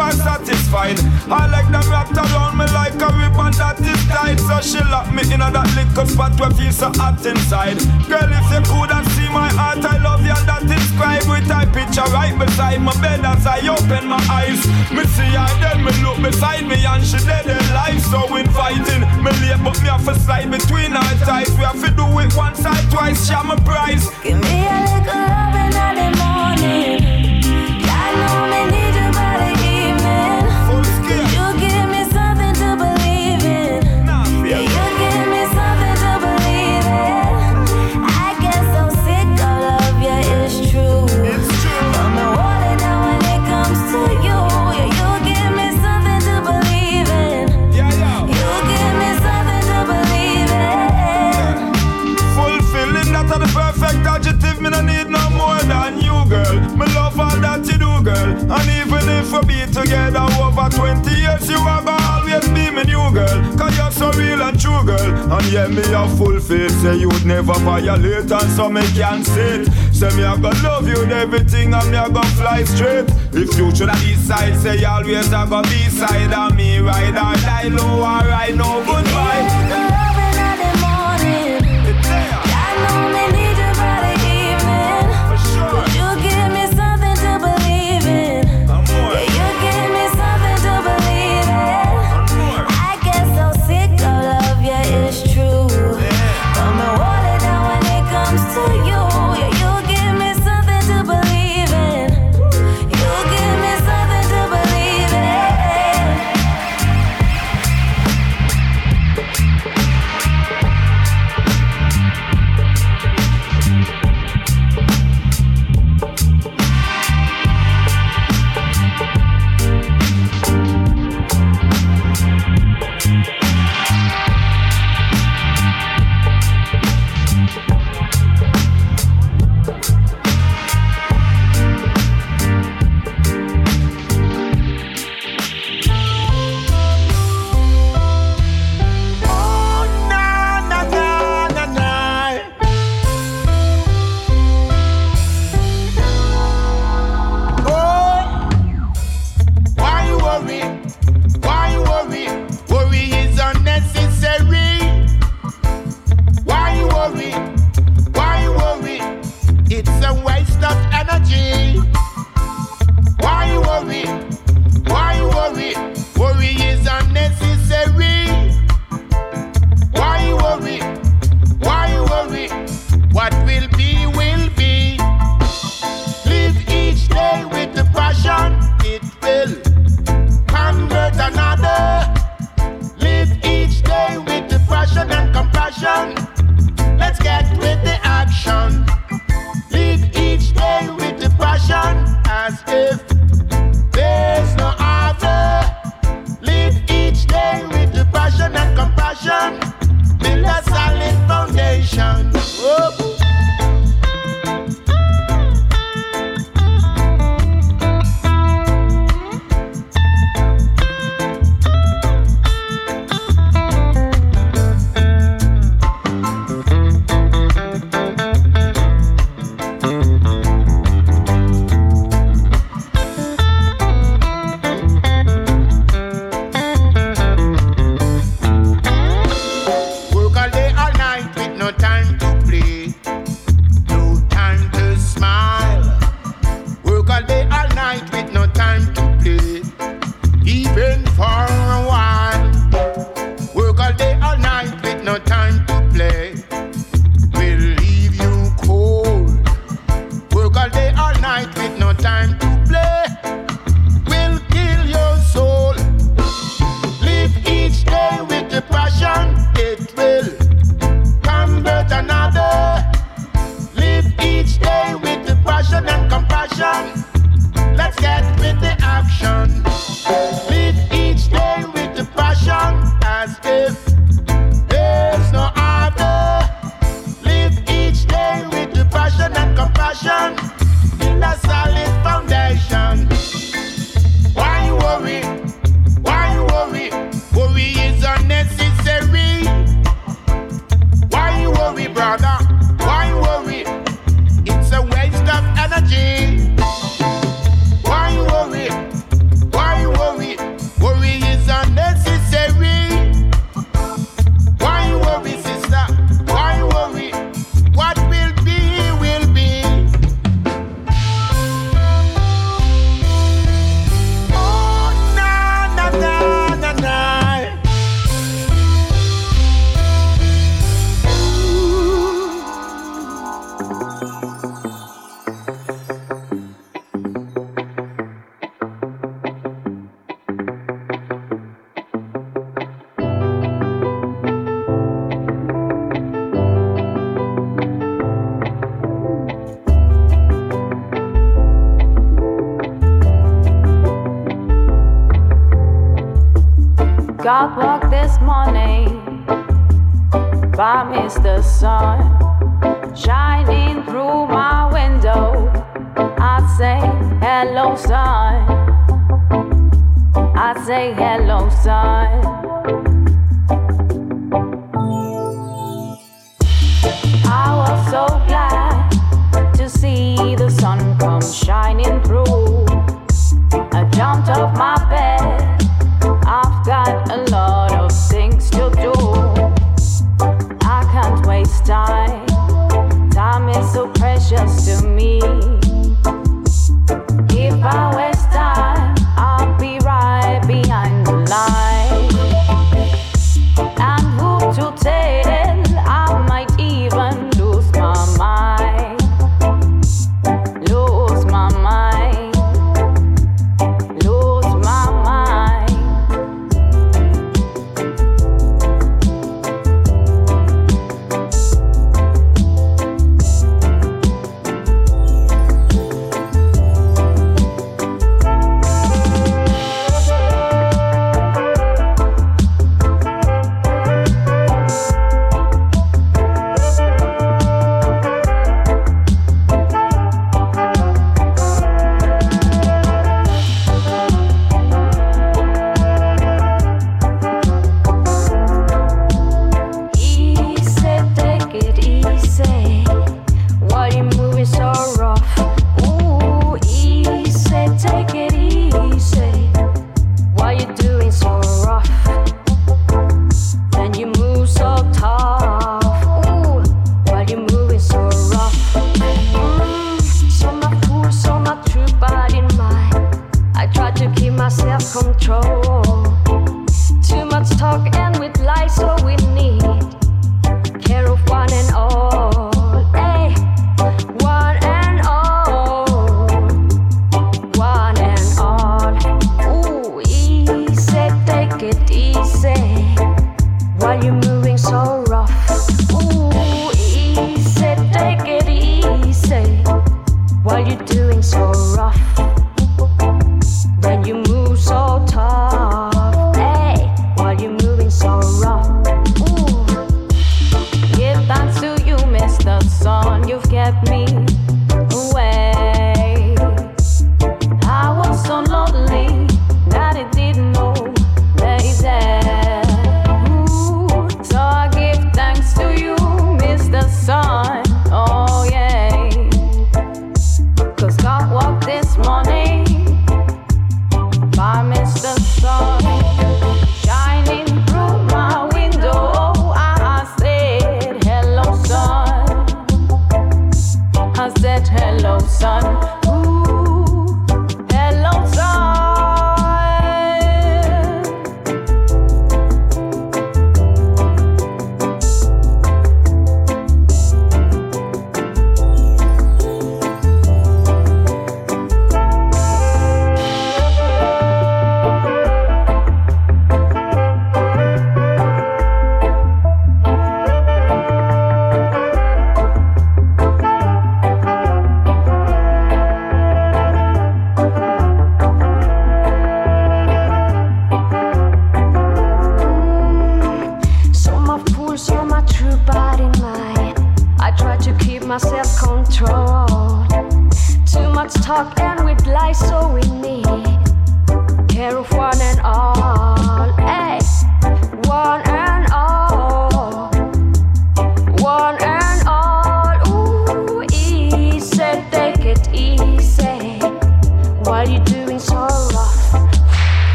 and 0.00 0.18
satisfied. 0.18 0.98
I 1.28 1.46
like 1.50 1.68
them 1.70 1.86
wrapped 1.90 2.16
around 2.16 2.56
me 2.56 2.66
like 2.72 2.96
a 2.98 3.08
ribbon 3.18 3.52
that 3.58 3.80
is 3.82 4.00
tied. 4.06 4.38
So 4.40 4.60
she 4.62 4.80
locked 4.88 5.12
me 5.12 5.22
in 5.32 5.40
that 5.40 5.54
little 5.74 6.06
spot 6.06 6.38
where 6.38 6.50
feel 6.54 6.72
so 6.72 6.88
hot 6.94 7.20
inside. 7.26 7.78
Girl, 8.06 8.30
if 8.30 8.46
you 8.50 8.62
couldn't 8.64 9.06
see 9.14 9.28
my 9.28 9.50
heart, 9.52 9.84
I 9.84 9.98
love 9.98 10.24
you 10.24 10.32
and 10.32 10.46
that 10.48 10.64
inscribed 10.64 11.28
with 11.28 11.50
a 11.50 11.66
picture 11.74 12.06
right 12.14 12.36
beside 12.38 12.80
my 12.80 12.94
bed 13.00 13.24
as 13.24 13.46
I 13.46 13.60
open 13.68 14.08
my 14.08 14.20
eyes. 14.30 14.62
Me 14.94 15.04
see 15.14 15.32
her, 15.34 15.50
then 15.60 15.84
me 15.84 15.92
look 16.02 16.18
beside 16.22 16.66
me 16.66 16.78
and 16.84 17.04
she 17.04 17.18
dead 17.26 17.46
Life 17.72 18.02
So 18.10 18.24
inviting 18.36 19.02
me 19.22 19.30
lay 19.42 19.56
but 19.62 19.80
me 19.82 19.88
have 19.88 20.04
to 20.04 20.14
slide 20.20 20.50
between 20.50 20.92
her 20.92 21.14
thighs. 21.24 21.50
We 21.56 21.64
have 21.64 21.80
to 21.82 21.90
do 21.90 22.06
it 22.18 22.34
once 22.36 22.64
or 22.64 22.78
twice. 22.90 23.26
She 23.26 23.34
my 23.34 23.56
prize. 23.64 24.08
Give 24.22 24.40
me 24.40 24.66
a 24.66 24.78
little 24.88 25.26
love 25.26 25.54
in 25.54 25.94
the 25.96 26.08
morning. 26.18 26.97
We 59.32 59.40
be 59.46 59.72
together 59.72 60.26
over 60.40 60.68
20 60.70 61.10
years, 61.10 61.48
you 61.50 61.56
gonna 61.56 61.96
always 62.10 62.46
be 62.48 62.70
my 62.70 62.82
new 62.82 63.12
girl. 63.12 63.56
Cause 63.56 63.76
you're 63.76 63.90
so 63.90 64.10
real 64.12 64.42
and 64.42 64.58
true, 64.60 64.82
girl. 64.84 65.32
And 65.32 65.46
yeah, 65.52 65.66
me 65.66 65.82
a 65.92 66.08
full 66.16 66.38
faith, 66.40 66.72
say 66.82 66.96
you'd 66.96 67.24
never 67.24 67.54
violate, 67.54 68.30
and 68.30 68.50
so 68.52 68.68
me 68.68 68.82
can 68.94 69.24
sit. 69.24 69.66
Say 69.92 70.14
me 70.16 70.22
a 70.22 70.36
gonna 70.36 70.62
love 70.62 70.88
you 70.88 71.02
and 71.02 71.12
everything, 71.12 71.74
and 71.74 71.90
me 71.90 71.96
a 71.96 72.08
gonna 72.08 72.26
fly 72.38 72.64
straight. 72.64 73.08
If 73.32 73.56
you 73.58 73.74
should 73.74 73.88
have 73.88 74.18
side, 74.18 74.56
say 74.56 74.84
always 74.84 75.28
a 75.32 75.46
go 75.48 75.62
be 75.62 75.88
side 75.88 76.32
of 76.32 76.56
me, 76.56 76.78
ride 76.78 77.16
or 77.16 77.36
die 77.42 77.68
low 77.68 78.00
or 78.00 78.28
ride 78.28 78.56
no 78.56 78.84
goodbye. 78.84 79.77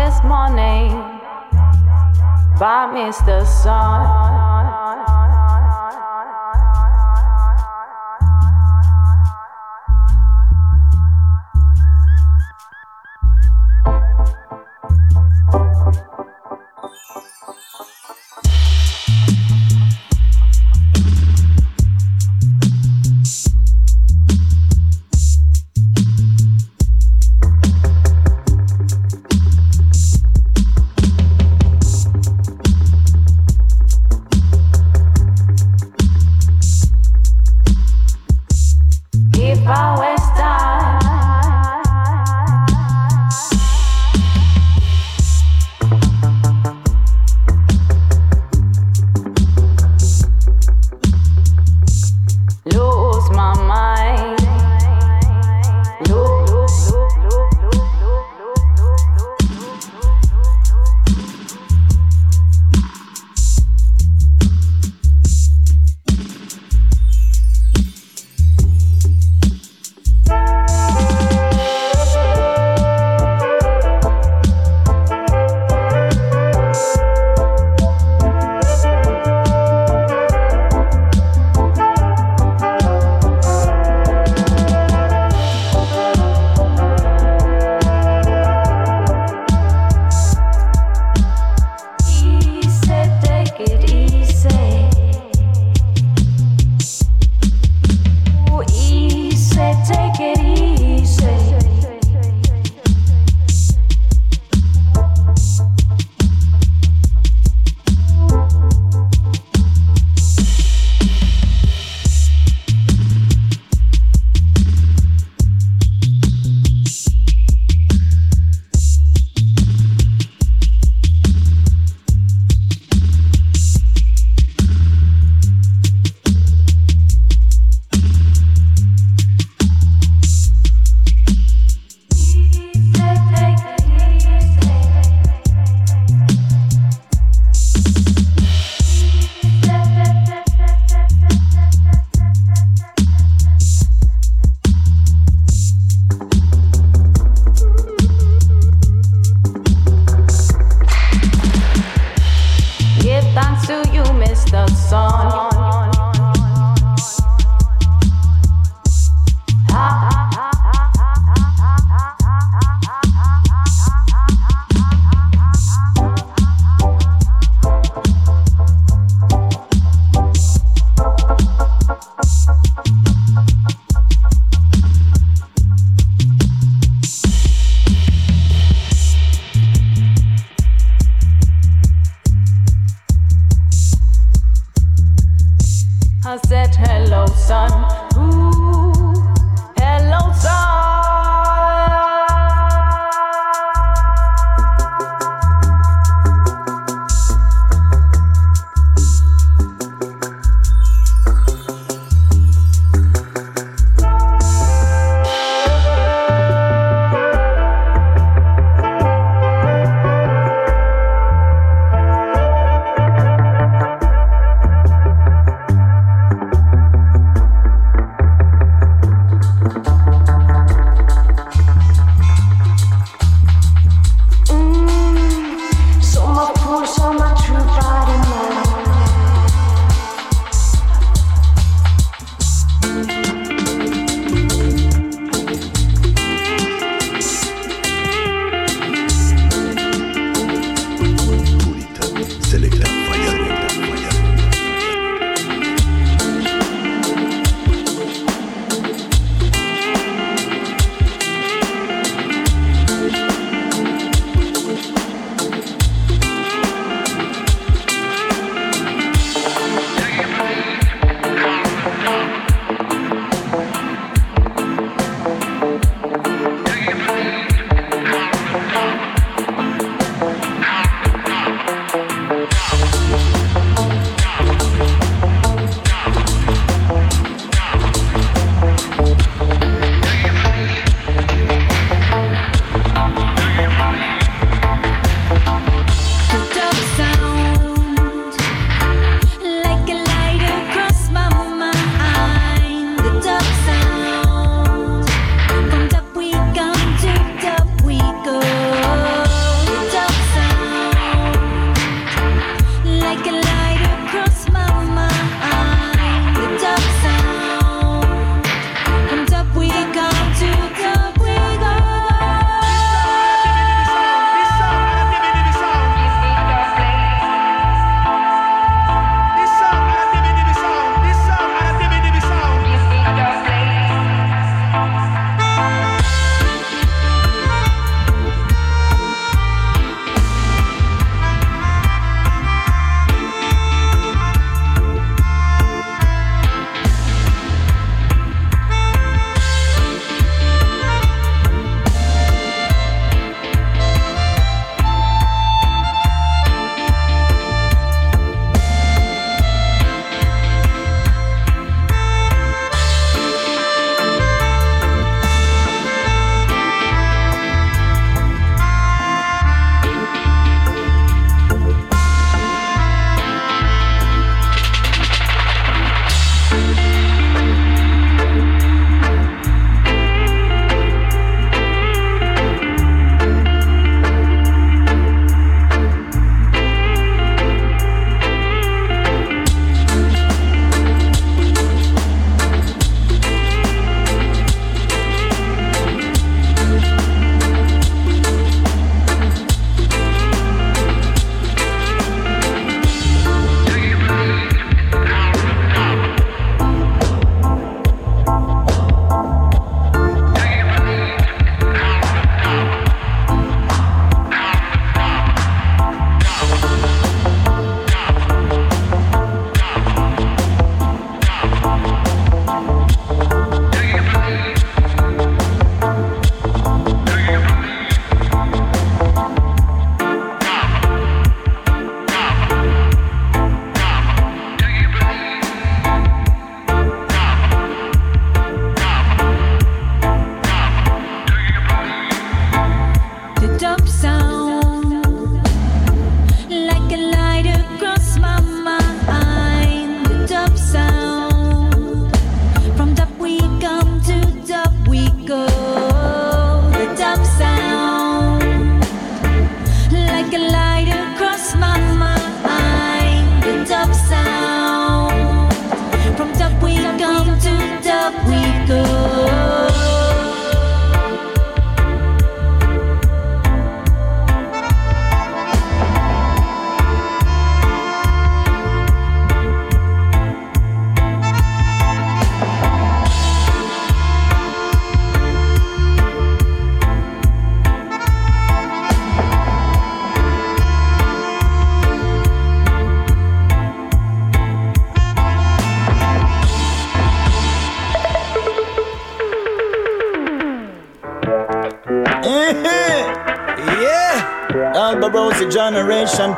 This 0.00 0.22
morning 0.24 0.88
by 2.58 2.88
Mr. 2.88 3.44
Sun. 3.44 4.39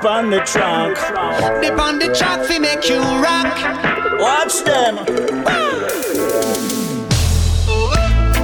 Generation 0.03 0.31
pon 0.31 0.31
the 0.31 0.41
track. 0.41 1.63
Dip 1.63 1.79
on 1.79 1.99
the 1.99 2.15
track 2.15 2.45
fi 2.47 2.59
make 2.59 2.89
you 2.89 3.01
rock. 3.01 3.55
Watch 4.19 4.63
them. 4.65 4.97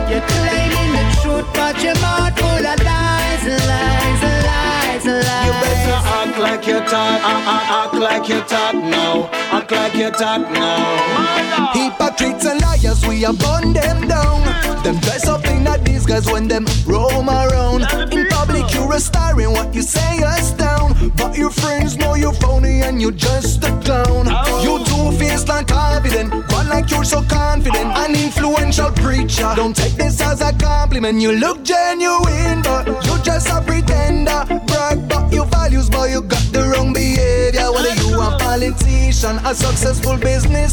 You're 0.09 0.27
claiming 0.33 0.91
the 0.97 1.05
truth, 1.21 1.49
but 1.55 1.83
your 1.83 1.95
mouth 2.01 2.39
full 2.39 2.67
of 2.67 2.79
lies, 2.83 3.45
lies, 3.45 4.23
lies, 4.23 5.05
lies. 5.05 5.47
You 5.47 5.53
better 5.63 6.01
act 6.19 6.39
like 6.39 6.67
you 6.67 6.79
talk, 6.81 7.21
act, 7.33 7.49
act, 7.55 7.71
act 7.71 7.95
like 7.95 8.29
you 8.29 8.41
talk 8.43 8.75
now, 8.75 9.29
act 9.53 9.71
like 9.71 9.95
you 9.95 10.11
talk 10.11 10.51
now. 10.51 11.73
Hypocrites 11.73 12.45
and 12.47 12.61
liars, 12.61 13.07
we 13.07 13.23
have 13.23 13.39
burn 13.39 13.73
them 13.73 14.09
down. 14.09 14.43
Them 14.83 14.99
dress 15.01 15.27
up 15.29 15.45
in 15.47 15.67
a 15.67 15.77
disguise 15.79 16.27
when 16.27 16.49
them 16.49 16.67
roam 16.87 17.29
around. 17.29 17.83
In 18.13 18.27
public, 18.29 18.73
you're 18.75 18.95
a 18.95 19.01
star 19.01 19.39
in 19.41 19.53
what 19.53 19.75
you 19.75 19.83
say 19.83 20.23
us 20.23 20.53
down. 20.53 20.78
But 21.17 21.37
your 21.37 21.51
friends 21.51 21.97
know 21.97 22.15
you're 22.15 22.33
phony 22.33 22.83
and 22.83 23.01
you're 23.01 23.13
just 23.13 23.63
a 23.65 23.71
clown. 23.81 24.27
Oh. 24.29 24.63
You 24.63 24.85
two-faced 24.85 25.49
and 25.49 25.67
confident, 25.67 26.33
one 26.53 26.69
like 26.69 26.91
you're 26.91 27.05
so 27.05 27.23
confident. 27.23 27.97
An 27.97 28.15
influential 28.15 28.91
preacher, 28.93 29.53
don't 29.55 29.77
take 29.77 29.95
this 29.95 30.21
as 30.21 30.41
a 30.41 30.53
compliment. 30.53 31.21
You 31.21 31.33
look 31.33 31.63
genuine, 31.63 32.63
but 32.63 32.87
you're 33.07 33.19
just 33.19 33.49
a 33.49 33.63
pretender. 33.63 34.45
Brag 34.67 34.99
about 34.99 35.33
your 35.33 35.47
values, 35.47 35.89
but 35.89 36.11
you 36.11 36.23
got 36.23 36.43
the 36.53 36.63
wrong 36.75 36.93
behavior. 36.93 37.73
Whether 37.73 37.95
you 38.03 38.21
a 38.21 38.37
politician, 38.39 39.39
a 39.45 39.55
successful 39.55 40.19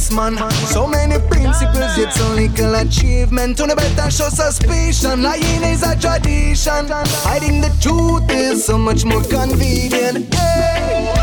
businessman, 0.05 0.37
so 0.67 0.87
many 0.87 1.17
principles, 1.27 1.97
yet 1.97 2.13
so 2.13 2.27
little 2.33 2.75
achievement. 2.75 3.57
To 3.57 3.63
the 3.63 3.75
better 3.75 4.11
show 4.11 4.29
suspicion, 4.29 5.23
lying 5.23 5.63
is 5.63 5.83
a 5.83 5.95
tradition. 5.99 6.87
Hiding 7.25 7.61
the 7.61 7.69
truth 7.81 8.29
is 8.29 8.65
so 8.65 8.77
much 8.77 9.05
more 9.05 9.23
convenient. 9.23 10.33
Hey. 10.33 11.13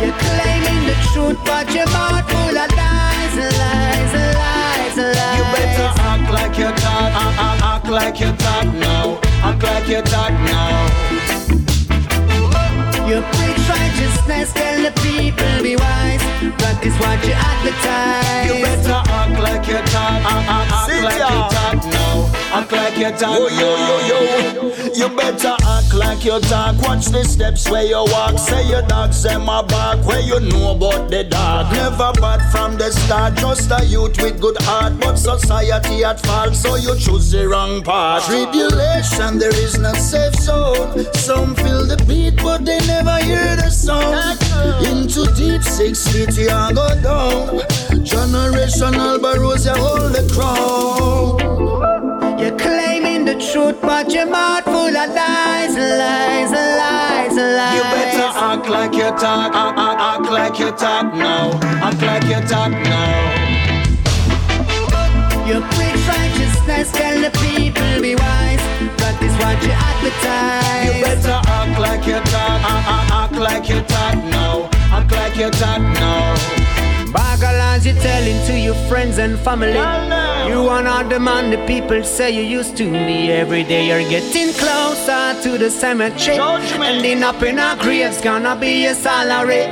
You're 0.00 0.12
claiming 0.12 0.86
the 0.86 0.94
truth, 1.12 1.38
but 1.44 1.72
your 1.74 1.86
mouth 1.86 2.28
full 2.30 2.58
of 2.58 2.70
lies, 2.76 3.36
lies, 3.36 4.14
lies, 4.14 4.96
lies. 4.96 5.36
You 5.36 5.44
better 5.54 5.90
act 6.00 6.32
like 6.32 6.58
you 6.58 6.70
talk, 6.82 7.12
act, 7.24 7.38
act, 7.38 7.62
act 7.62 7.88
like 7.88 8.20
you 8.20 8.32
talk 8.36 8.66
now, 8.74 9.20
act 9.42 9.62
like 9.62 9.88
you 9.88 10.02
talk 10.02 10.32
now. 10.46 10.88
You 13.08 13.22
preach 13.32 13.69
righteousness, 14.00 14.52
tell 14.52 14.82
the 14.82 14.92
people 15.00 15.62
be 15.62 15.76
wise. 15.76 16.22
Practice 16.58 16.96
what 17.00 17.24
you 17.26 17.32
advertise. 17.32 18.46
You 18.48 18.62
better 18.64 19.02
act 19.10 19.40
like 19.40 19.66
you 19.66 19.78
talk, 19.92 20.22
act, 20.24 20.48
act, 20.48 20.72
act 20.72 21.02
like 21.04 21.14
you 21.14 21.40
talk 21.52 21.74
now, 21.74 21.79
act 22.60 22.72
like 22.72 22.96
you 22.98 23.10
talk 23.18 23.38
Oh, 23.40 23.48
yo, 23.48 23.70
yo, 23.88 23.96
yo. 24.08 24.60
You 24.94 25.16
better 25.16 25.56
act 25.64 25.94
like 25.94 26.24
you 26.24 26.38
talk. 26.40 26.76
Watch 26.82 27.06
the 27.06 27.24
steps 27.24 27.70
where 27.70 27.84
you 27.84 28.04
walk. 28.12 28.38
Say 28.38 28.68
your 28.68 28.82
dogs 28.82 29.22
them 29.22 29.44
my 29.44 29.62
bark 29.62 30.04
where 30.06 30.20
you 30.20 30.40
know 30.40 30.72
about 30.72 31.10
the 31.10 31.24
dark. 31.24 31.72
Never 31.72 32.12
bad 32.20 32.40
from 32.52 32.76
the 32.76 32.90
start. 32.90 33.34
Just 33.36 33.70
a 33.70 33.84
youth 33.84 34.20
with 34.20 34.40
good 34.40 34.60
heart, 34.62 34.98
but 35.00 35.16
society 35.16 36.04
at 36.04 36.20
fault, 36.20 36.54
so 36.54 36.76
you 36.76 36.98
choose 36.98 37.30
the 37.30 37.48
wrong 37.48 37.82
path. 37.82 38.26
Tribulation, 38.26 39.38
there 39.38 39.54
is 39.54 39.78
no 39.78 39.92
safe 39.94 40.34
zone. 40.34 41.04
Some 41.14 41.54
feel 41.54 41.86
the 41.86 42.02
beat, 42.06 42.36
but 42.36 42.64
they 42.64 42.78
never 42.86 43.18
hear 43.18 43.56
the 43.56 43.70
sound. 43.70 44.38
Into 44.86 45.24
deep 45.34 45.62
six 45.62 46.08
feet, 46.08 46.36
you 46.36 46.48
go 46.48 46.88
down. 47.02 47.60
Generational 48.04 49.20
barrows, 49.22 49.64
you 49.66 49.72
hold 49.72 50.12
the 50.12 50.24
crown. 50.34 51.69
You're 52.40 52.56
claiming 52.56 53.26
the 53.26 53.34
truth, 53.34 53.78
but 53.82 54.10
your 54.10 54.24
mouth 54.24 54.64
full 54.64 54.96
of 54.96 55.10
lies, 55.14 55.76
lies, 55.76 56.50
lies, 56.50 57.36
lies. 57.36 57.74
You 57.76 57.82
better 57.92 58.30
act 58.32 58.68
like 58.68 58.94
you 58.94 59.10
talk, 59.20 59.54
act, 59.54 59.78
act, 59.78 60.00
act 60.00 60.30
like 60.30 60.58
you 60.58 60.70
talk 60.72 61.14
now, 61.14 61.50
act 61.84 62.00
like 62.00 62.24
you 62.24 62.40
talk 62.48 62.72
now. 62.72 63.50
You 65.46 65.60
preach 65.74 66.02
righteousness, 66.08 66.92
tell 66.92 67.20
the 67.20 67.30
people 67.44 68.00
be 68.00 68.14
wise. 68.14 68.62
Practice 68.96 69.36
what 69.42 69.62
you 69.62 69.74
advertise. 69.76 70.86
You 70.86 71.04
better 71.04 71.40
act 71.44 71.78
like 71.78 72.06
you 72.06 72.20
talk, 72.32 72.60
act, 72.72 72.88
act, 72.88 73.10
act 73.12 73.34
like 73.36 73.68
you 73.68 73.80
talk 73.82 74.14
now, 74.32 74.70
act 74.96 75.12
like 75.12 75.36
you 75.36 75.50
talk 75.50 75.82
now. 75.82 76.59
Bagalas 77.80 77.86
you 77.86 78.02
telling 78.02 78.46
to 78.46 78.58
your 78.58 78.74
friends 78.88 79.18
and 79.18 79.38
family. 79.38 79.72
You 80.48 80.68
are 80.68 80.82
not 80.82 81.08
the 81.08 81.18
man 81.18 81.50
the 81.50 81.66
people 81.66 82.02
say 82.04 82.30
you 82.30 82.42
used 82.42 82.76
to 82.76 82.90
be. 82.90 83.30
Every 83.30 83.64
day 83.64 83.88
you're 83.88 84.08
getting 84.08 84.52
closer 84.54 85.40
to 85.42 85.58
the 85.58 85.70
cemetery. 85.70 86.38
Ending 86.38 87.22
up 87.22 87.42
in 87.42 87.58
our 87.58 87.76
graves, 87.76 88.20
gonna 88.20 88.56
be 88.56 88.82
your 88.82 88.94
salary. 88.94 89.64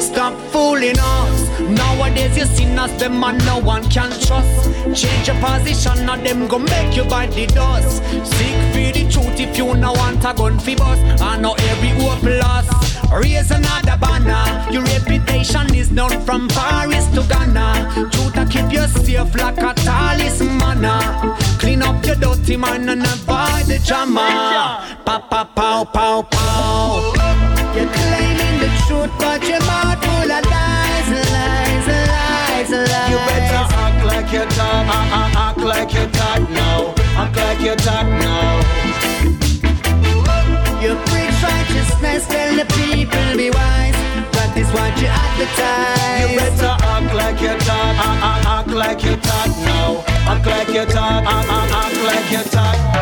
Stop 0.00 0.34
fooling 0.52 0.96
us. 0.98 1.45
Nowadays 1.68 2.36
you 2.36 2.44
seen 2.46 2.78
us, 2.78 2.92
them 3.00 3.18
man 3.18 3.38
no 3.38 3.58
one 3.58 3.82
can 3.90 4.10
trust. 4.20 4.70
Change 4.94 5.26
your 5.28 5.36
position, 5.40 6.06
now 6.06 6.16
them 6.16 6.46
go 6.46 6.58
make 6.58 6.96
you 6.96 7.04
bite 7.04 7.32
the 7.32 7.46
dust. 7.46 8.02
Seek 8.24 8.56
for 8.72 8.92
the 8.92 9.08
truth 9.10 9.40
if 9.40 9.56
you 9.58 9.74
no 9.74 9.92
want 9.92 10.24
a 10.24 10.32
gun 10.34 10.58
fi 10.58 10.74
bust. 10.74 11.22
I 11.22 11.38
know 11.38 11.54
every 11.54 11.88
hope 12.00 12.22
lost. 12.22 12.70
Raise 13.12 13.50
another 13.50 13.96
banner. 14.00 14.72
Your 14.72 14.82
reputation 14.82 15.74
is 15.74 15.90
known 15.90 16.20
from 16.22 16.48
Paris 16.48 17.06
to 17.14 17.22
Ghana. 17.28 18.10
Truth 18.12 18.34
to 18.34 18.46
keep 18.46 18.72
you 18.72 18.86
safe 18.86 19.34
like 19.34 19.58
a 19.58 19.74
talisman. 19.74 20.84
Clean 21.58 21.82
up 21.82 22.04
your 22.04 22.16
dirty 22.16 22.56
mind 22.56 22.90
and 22.90 23.02
avoid 23.02 23.66
the 23.66 23.82
drama. 23.86 24.98
Pa 25.04 25.18
pa 25.18 25.44
pow 25.44 25.84
pow 25.84 26.22
pow. 26.22 27.12
You're 27.74 27.92
claiming 27.92 28.60
the 28.60 28.68
truth, 28.86 29.10
but 29.18 29.35
like 37.56 37.64
you 37.64 37.76
talk 37.76 38.06
now. 38.06 38.60
You 40.82 40.94
preach 41.06 41.42
righteousness, 41.42 42.26
tell 42.26 42.56
the 42.56 42.66
people 42.74 43.36
be 43.36 43.50
wise. 43.50 43.96
Practice 44.32 44.70
what 44.72 45.00
you 45.00 45.08
advertise. 45.08 46.30
You 46.30 46.38
better 46.38 46.76
act 46.84 47.14
like 47.14 47.40
you 47.40 47.58
talk, 47.58 47.96
act, 48.06 48.22
act, 48.24 48.46
act 48.46 48.68
like 48.68 49.02
you 49.02 49.16
talk 49.16 49.48
now, 49.64 50.04
act 50.06 50.46
like 50.46 50.68
you 50.68 50.84
talk, 50.86 51.24
act, 51.24 51.48
act, 51.48 51.72
act 51.72 51.96
like 52.04 52.30
you 52.30 52.50
talk. 52.50 52.95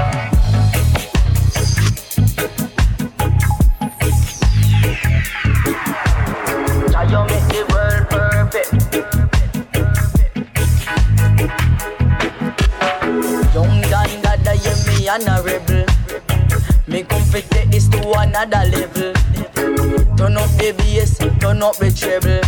Another 18.34 18.70
level. 18.70 19.12
Turn 20.16 20.36
up 20.36 20.50
the 20.58 20.74
bass, 20.76 21.18
turn 21.38 21.62
up 21.62 21.76
the 21.76 21.90
treble. 21.90 22.42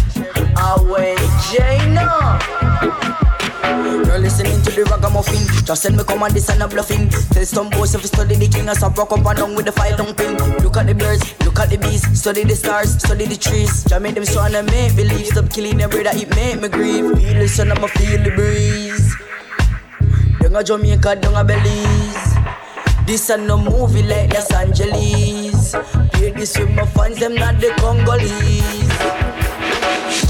Away, 0.59 1.17
Jana. 1.53 2.03
Uh. 2.03 4.03
You're 4.07 4.19
listening 4.19 4.61
to 4.63 4.71
the 4.71 4.85
ragamuffin. 4.91 5.65
Just 5.65 5.83
send 5.83 5.97
me 5.97 6.05
command 6.05 6.35
this 6.35 6.49
and 6.49 6.63
a 6.63 6.69
bluffing. 6.69 7.09
Tell 7.09 7.45
some 7.45 7.71
boys 7.71 7.95
if 7.95 8.03
you 8.03 8.09
study 8.09 8.35
the 8.35 8.49
king, 8.49 8.69
I 8.69 8.75
stop 8.75 8.97
rock 8.97 9.13
up 9.13 9.27
and 9.27 9.37
down 9.37 9.55
with 9.55 9.67
the 9.67 9.73
fire 9.73 9.97
don't 9.97 10.17
ping. 10.17 10.37
Look 10.63 10.77
at 10.77 10.87
the 10.87 10.95
birds, 10.95 11.23
look 11.45 11.59
at 11.59 11.71
the 11.71 11.79
bees, 11.79 12.03
study 12.19 12.45
the 12.45 12.57
stars, 12.57 12.99
study 12.99 13.27
the 13.27 13.37
trees. 13.37 13.85
Just 13.85 14.03
make 14.03 14.15
them 14.15 14.25
strong 14.25 14.55
and 14.55 14.67
make 14.67 14.97
believe. 14.97 15.27
Stop 15.27 15.51
killing 15.51 15.81
every 15.81 16.03
that 16.03 16.17
it 16.17 16.31
make 16.35 16.61
me 16.61 16.69
grieve. 16.69 17.19
Feel 17.19 17.39
the 17.39 17.49
sun, 17.49 17.71
I'ma 17.71 17.87
feel 17.87 18.23
the 18.23 18.31
breeze. 18.31 19.15
Down 20.41 20.57
a 20.57 20.65
Jamaica, 20.65 21.17
down 21.17 21.35
a 21.35 21.45
Belize. 21.45 22.36
This 23.07 23.31
a 23.31 23.37
no 23.37 23.57
movie 23.57 24.03
like 24.03 24.35
Los 24.35 24.51
Angeles. 24.53 25.77
Play 26.13 26.33
this 26.33 26.59
with 26.59 26.71
my 26.71 26.85
fans, 26.87 27.21
them 27.21 27.37
not 27.37 27.61
the 27.61 27.73
Congolese. 27.79 28.91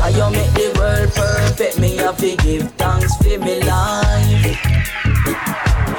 I 0.03 0.11
you 0.11 0.31
make 0.31 0.53
the 0.53 0.79
world 0.79 1.11
perfect, 1.15 1.79
me 1.79 1.97
have 1.97 2.19
to 2.19 2.37
give 2.37 2.71
thanks 2.73 3.17
for 3.17 3.39
me 3.39 3.63
life. 3.63 4.63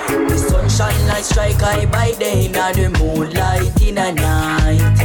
The 0.08 0.38
sunshine 0.38 1.08
light 1.08 1.26
strike 1.26 1.62
I 1.64 1.88
by 1.88 2.12
day, 2.20 2.48
now 2.50 2.72
the 2.72 2.90
moonlight 3.00 3.82
in 3.82 3.96
the 3.96 4.12
night. 4.12 4.98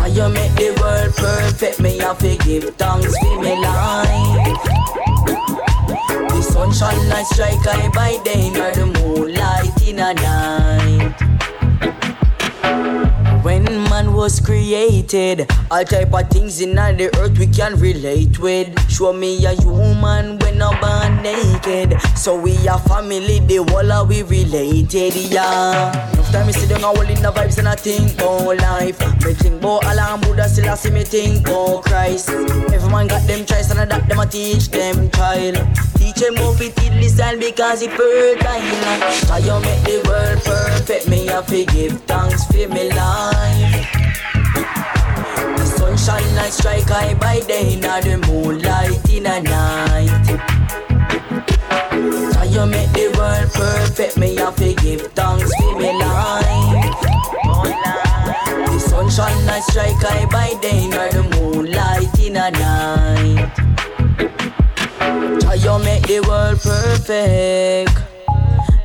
I 0.00 0.06
you 0.06 0.28
make 0.30 0.54
the 0.54 0.70
world 0.80 1.14
perfect, 1.14 1.80
me 1.80 1.98
have 1.98 2.18
to 2.20 2.36
give 2.38 2.74
thanks 2.76 3.18
for 3.18 3.40
me 3.40 3.60
life. 3.60 5.17
Sunshine 6.58 7.08
light 7.08 7.24
strike 7.26 7.68
I 7.68 7.88
by 7.90 8.16
day, 8.24 8.50
now 8.50 8.72
the 8.72 8.86
moonlight 8.86 9.80
in 9.86 9.94
the 9.94 10.12
night. 10.12 10.87
Was 14.18 14.40
created. 14.40 15.46
All 15.70 15.84
type 15.84 16.12
of 16.12 16.28
things 16.28 16.60
in 16.60 16.74
the 16.74 17.08
earth 17.20 17.38
we 17.38 17.46
can 17.46 17.78
relate 17.78 18.40
with. 18.40 18.68
Show 18.90 19.12
me 19.12 19.46
a 19.46 19.52
human 19.52 20.40
when 20.40 20.60
I'm 20.60 20.74
born 20.80 21.22
naked. 21.22 21.94
So 22.18 22.34
we 22.36 22.66
are 22.66 22.80
family, 22.80 23.38
the 23.38 23.58
whole 23.68 23.92
are 23.92 24.04
we 24.04 24.24
related, 24.24 25.14
yeah. 25.14 26.10
Enough 26.12 26.32
time 26.32 26.46
me 26.48 26.52
sit 26.52 26.68
down 26.68 26.82
all 26.82 27.00
in 27.00 27.22
the 27.22 27.30
vibes 27.30 27.58
and 27.58 27.68
I 27.68 27.76
think 27.76 28.14
about 28.14 28.58
life. 28.58 28.98
Me 29.24 29.34
think 29.34 29.62
about 29.62 29.86
Allah 29.86 30.18
Buddha, 30.20 30.48
still 30.48 30.68
I 30.68 30.74
see 30.74 30.90
me 30.90 31.04
think 31.04 31.46
about 31.46 31.84
Christ. 31.84 32.30
Every 32.30 32.90
man 32.90 33.06
got 33.06 33.24
them 33.28 33.46
choice 33.46 33.70
and 33.70 33.78
I 33.78 33.84
that 33.84 34.08
them 34.08 34.18
I 34.18 34.26
teach 34.26 34.68
them 34.68 35.10
child. 35.12 35.54
Teach 35.94 36.16
them 36.16 36.34
how 36.34 36.54
to 36.54 36.66
listen 36.98 37.38
because 37.38 37.82
it 37.82 37.92
fertile. 37.92 38.66
How 39.30 39.38
you 39.38 39.60
make 39.62 39.82
the 39.86 40.02
world 40.08 40.42
perfect, 40.42 41.08
me 41.08 41.26
have 41.26 41.46
to 41.46 41.64
give 41.66 42.02
thanks 42.02 42.44
for 42.46 42.66
me 42.66 42.90
life. 42.90 44.07
The 45.98 46.04
sun 46.04 46.22
shine 46.22 46.34
like 46.36 46.52
strike 46.52 46.90
eye 46.92 47.14
by 47.14 47.40
day, 47.40 47.74
now 47.74 48.00
the 48.00 48.18
moonlight 48.28 49.10
in 49.10 49.24
the 49.24 49.40
night. 49.40 50.26
How 52.36 52.44
you 52.44 52.66
make 52.66 52.92
the 52.92 53.08
world 53.18 53.52
perfect, 53.52 54.16
me 54.16 54.36
have 54.36 54.54
to 54.56 54.74
give 54.74 55.02
thanks 55.12 55.52
for 55.56 55.76
me 55.76 55.92
life. 55.98 56.94
The 58.70 58.78
sun 58.78 59.10
shine 59.10 59.44
like 59.46 59.64
strike 59.64 60.04
eye 60.04 60.26
by 60.30 60.54
day, 60.62 60.86
now 60.86 61.08
the 61.10 61.24
moonlight 61.36 62.18
in 62.20 62.34
the 62.34 62.50
night. 62.50 63.50
How 65.42 65.54
you 65.54 65.78
make 65.84 66.06
the 66.06 66.20
world 66.20 66.60
perfect? 66.60 67.98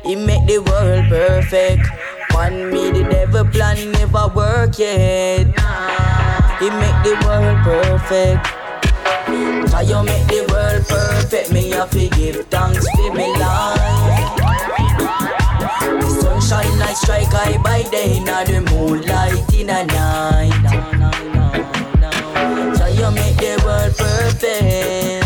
He 0.04 0.16
make 0.16 0.44
the 0.48 0.58
world 0.58 1.08
perfect. 1.08 1.86
One 2.32 2.72
me 2.72 2.90
the 2.90 3.04
devil 3.08 3.44
plan 3.44 3.92
never 3.92 4.26
work 4.34 4.76
yet. 4.80 5.46
He 6.60 6.70
make 6.70 6.98
the 7.02 7.14
world 7.26 7.58
perfect. 7.64 8.46
How 9.72 9.80
you 9.80 10.02
make 10.04 10.26
the 10.28 10.46
world 10.50 10.86
perfect? 10.86 11.52
Me 11.52 11.70
have 11.70 11.90
to 11.90 12.08
give 12.10 12.46
thanks 12.46 12.88
for 12.90 13.12
me 13.12 13.32
life. 13.36 14.38
The 16.00 16.08
sun 16.20 16.40
shine 16.40 16.78
like 16.78 16.96
strike 16.96 17.34
eye 17.34 17.58
by 17.62 17.82
day, 17.90 18.20
now 18.20 18.44
the 18.44 18.60
moonlight 18.70 19.52
in 19.52 19.66
the 19.66 19.84
night. 19.84 20.52
How 22.78 22.86
you 22.86 23.10
make 23.10 23.36
the 23.36 23.60
world 23.66 23.96
perfect? 23.96 25.24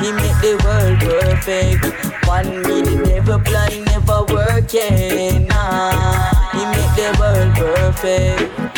He 0.00 0.12
make 0.12 0.38
the 0.44 0.54
world 0.62 1.00
perfect. 1.00 1.84
One 2.28 2.62
me 2.62 2.82
the 2.82 3.02
devil 3.04 3.40
plan 3.40 3.84
never 3.84 4.24
work 4.32 4.72
yet. 4.74 5.40
Nah, 5.48 6.50
he 6.52 6.64
make 6.66 6.94
the 6.94 7.16
world 7.18 7.54
perfect. 7.56 8.77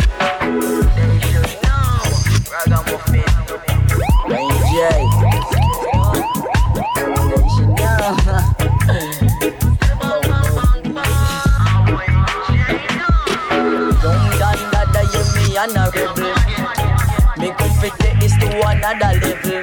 Another 18.73 19.21
level. 19.21 19.63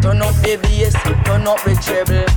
Turn 0.00 0.22
up 0.22 0.34
the 0.42 0.58
bass, 0.62 0.94
turn 1.24 1.46
up 1.46 1.62
the 1.64 1.74
treble. 1.82 2.35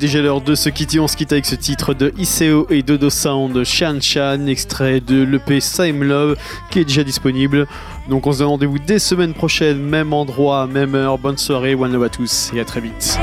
Déjà 0.00 0.22
l'heure 0.22 0.40
de 0.40 0.54
se 0.54 0.68
quitter. 0.70 0.98
On 0.98 1.06
se 1.06 1.16
quitte 1.16 1.30
avec 1.30 1.44
ce 1.44 1.54
titre 1.54 1.94
de 1.94 2.12
Iseo 2.16 2.66
et 2.70 2.82
Dodo 2.82 3.10
Sound, 3.10 3.62
Shan 3.64 3.98
Shan, 4.00 4.46
extrait 4.46 5.00
de 5.00 5.22
l'EP 5.22 5.60
Same 5.60 6.02
Love, 6.02 6.36
qui 6.70 6.80
est 6.80 6.84
déjà 6.84 7.04
disponible. 7.04 7.66
Donc 8.08 8.26
on 8.26 8.32
se 8.32 8.38
donne 8.38 8.48
rendez-vous 8.48 8.78
dès 8.78 8.98
semaine 8.98 9.34
prochaine, 9.34 9.78
même 9.78 10.12
endroit, 10.12 10.66
même 10.66 10.94
heure. 10.94 11.18
Bonne 11.18 11.38
soirée, 11.38 11.74
one 11.74 11.92
love 11.92 12.04
à 12.04 12.08
tous 12.08 12.50
et 12.54 12.60
à 12.60 12.64
très 12.64 12.80
vite. 12.80 13.18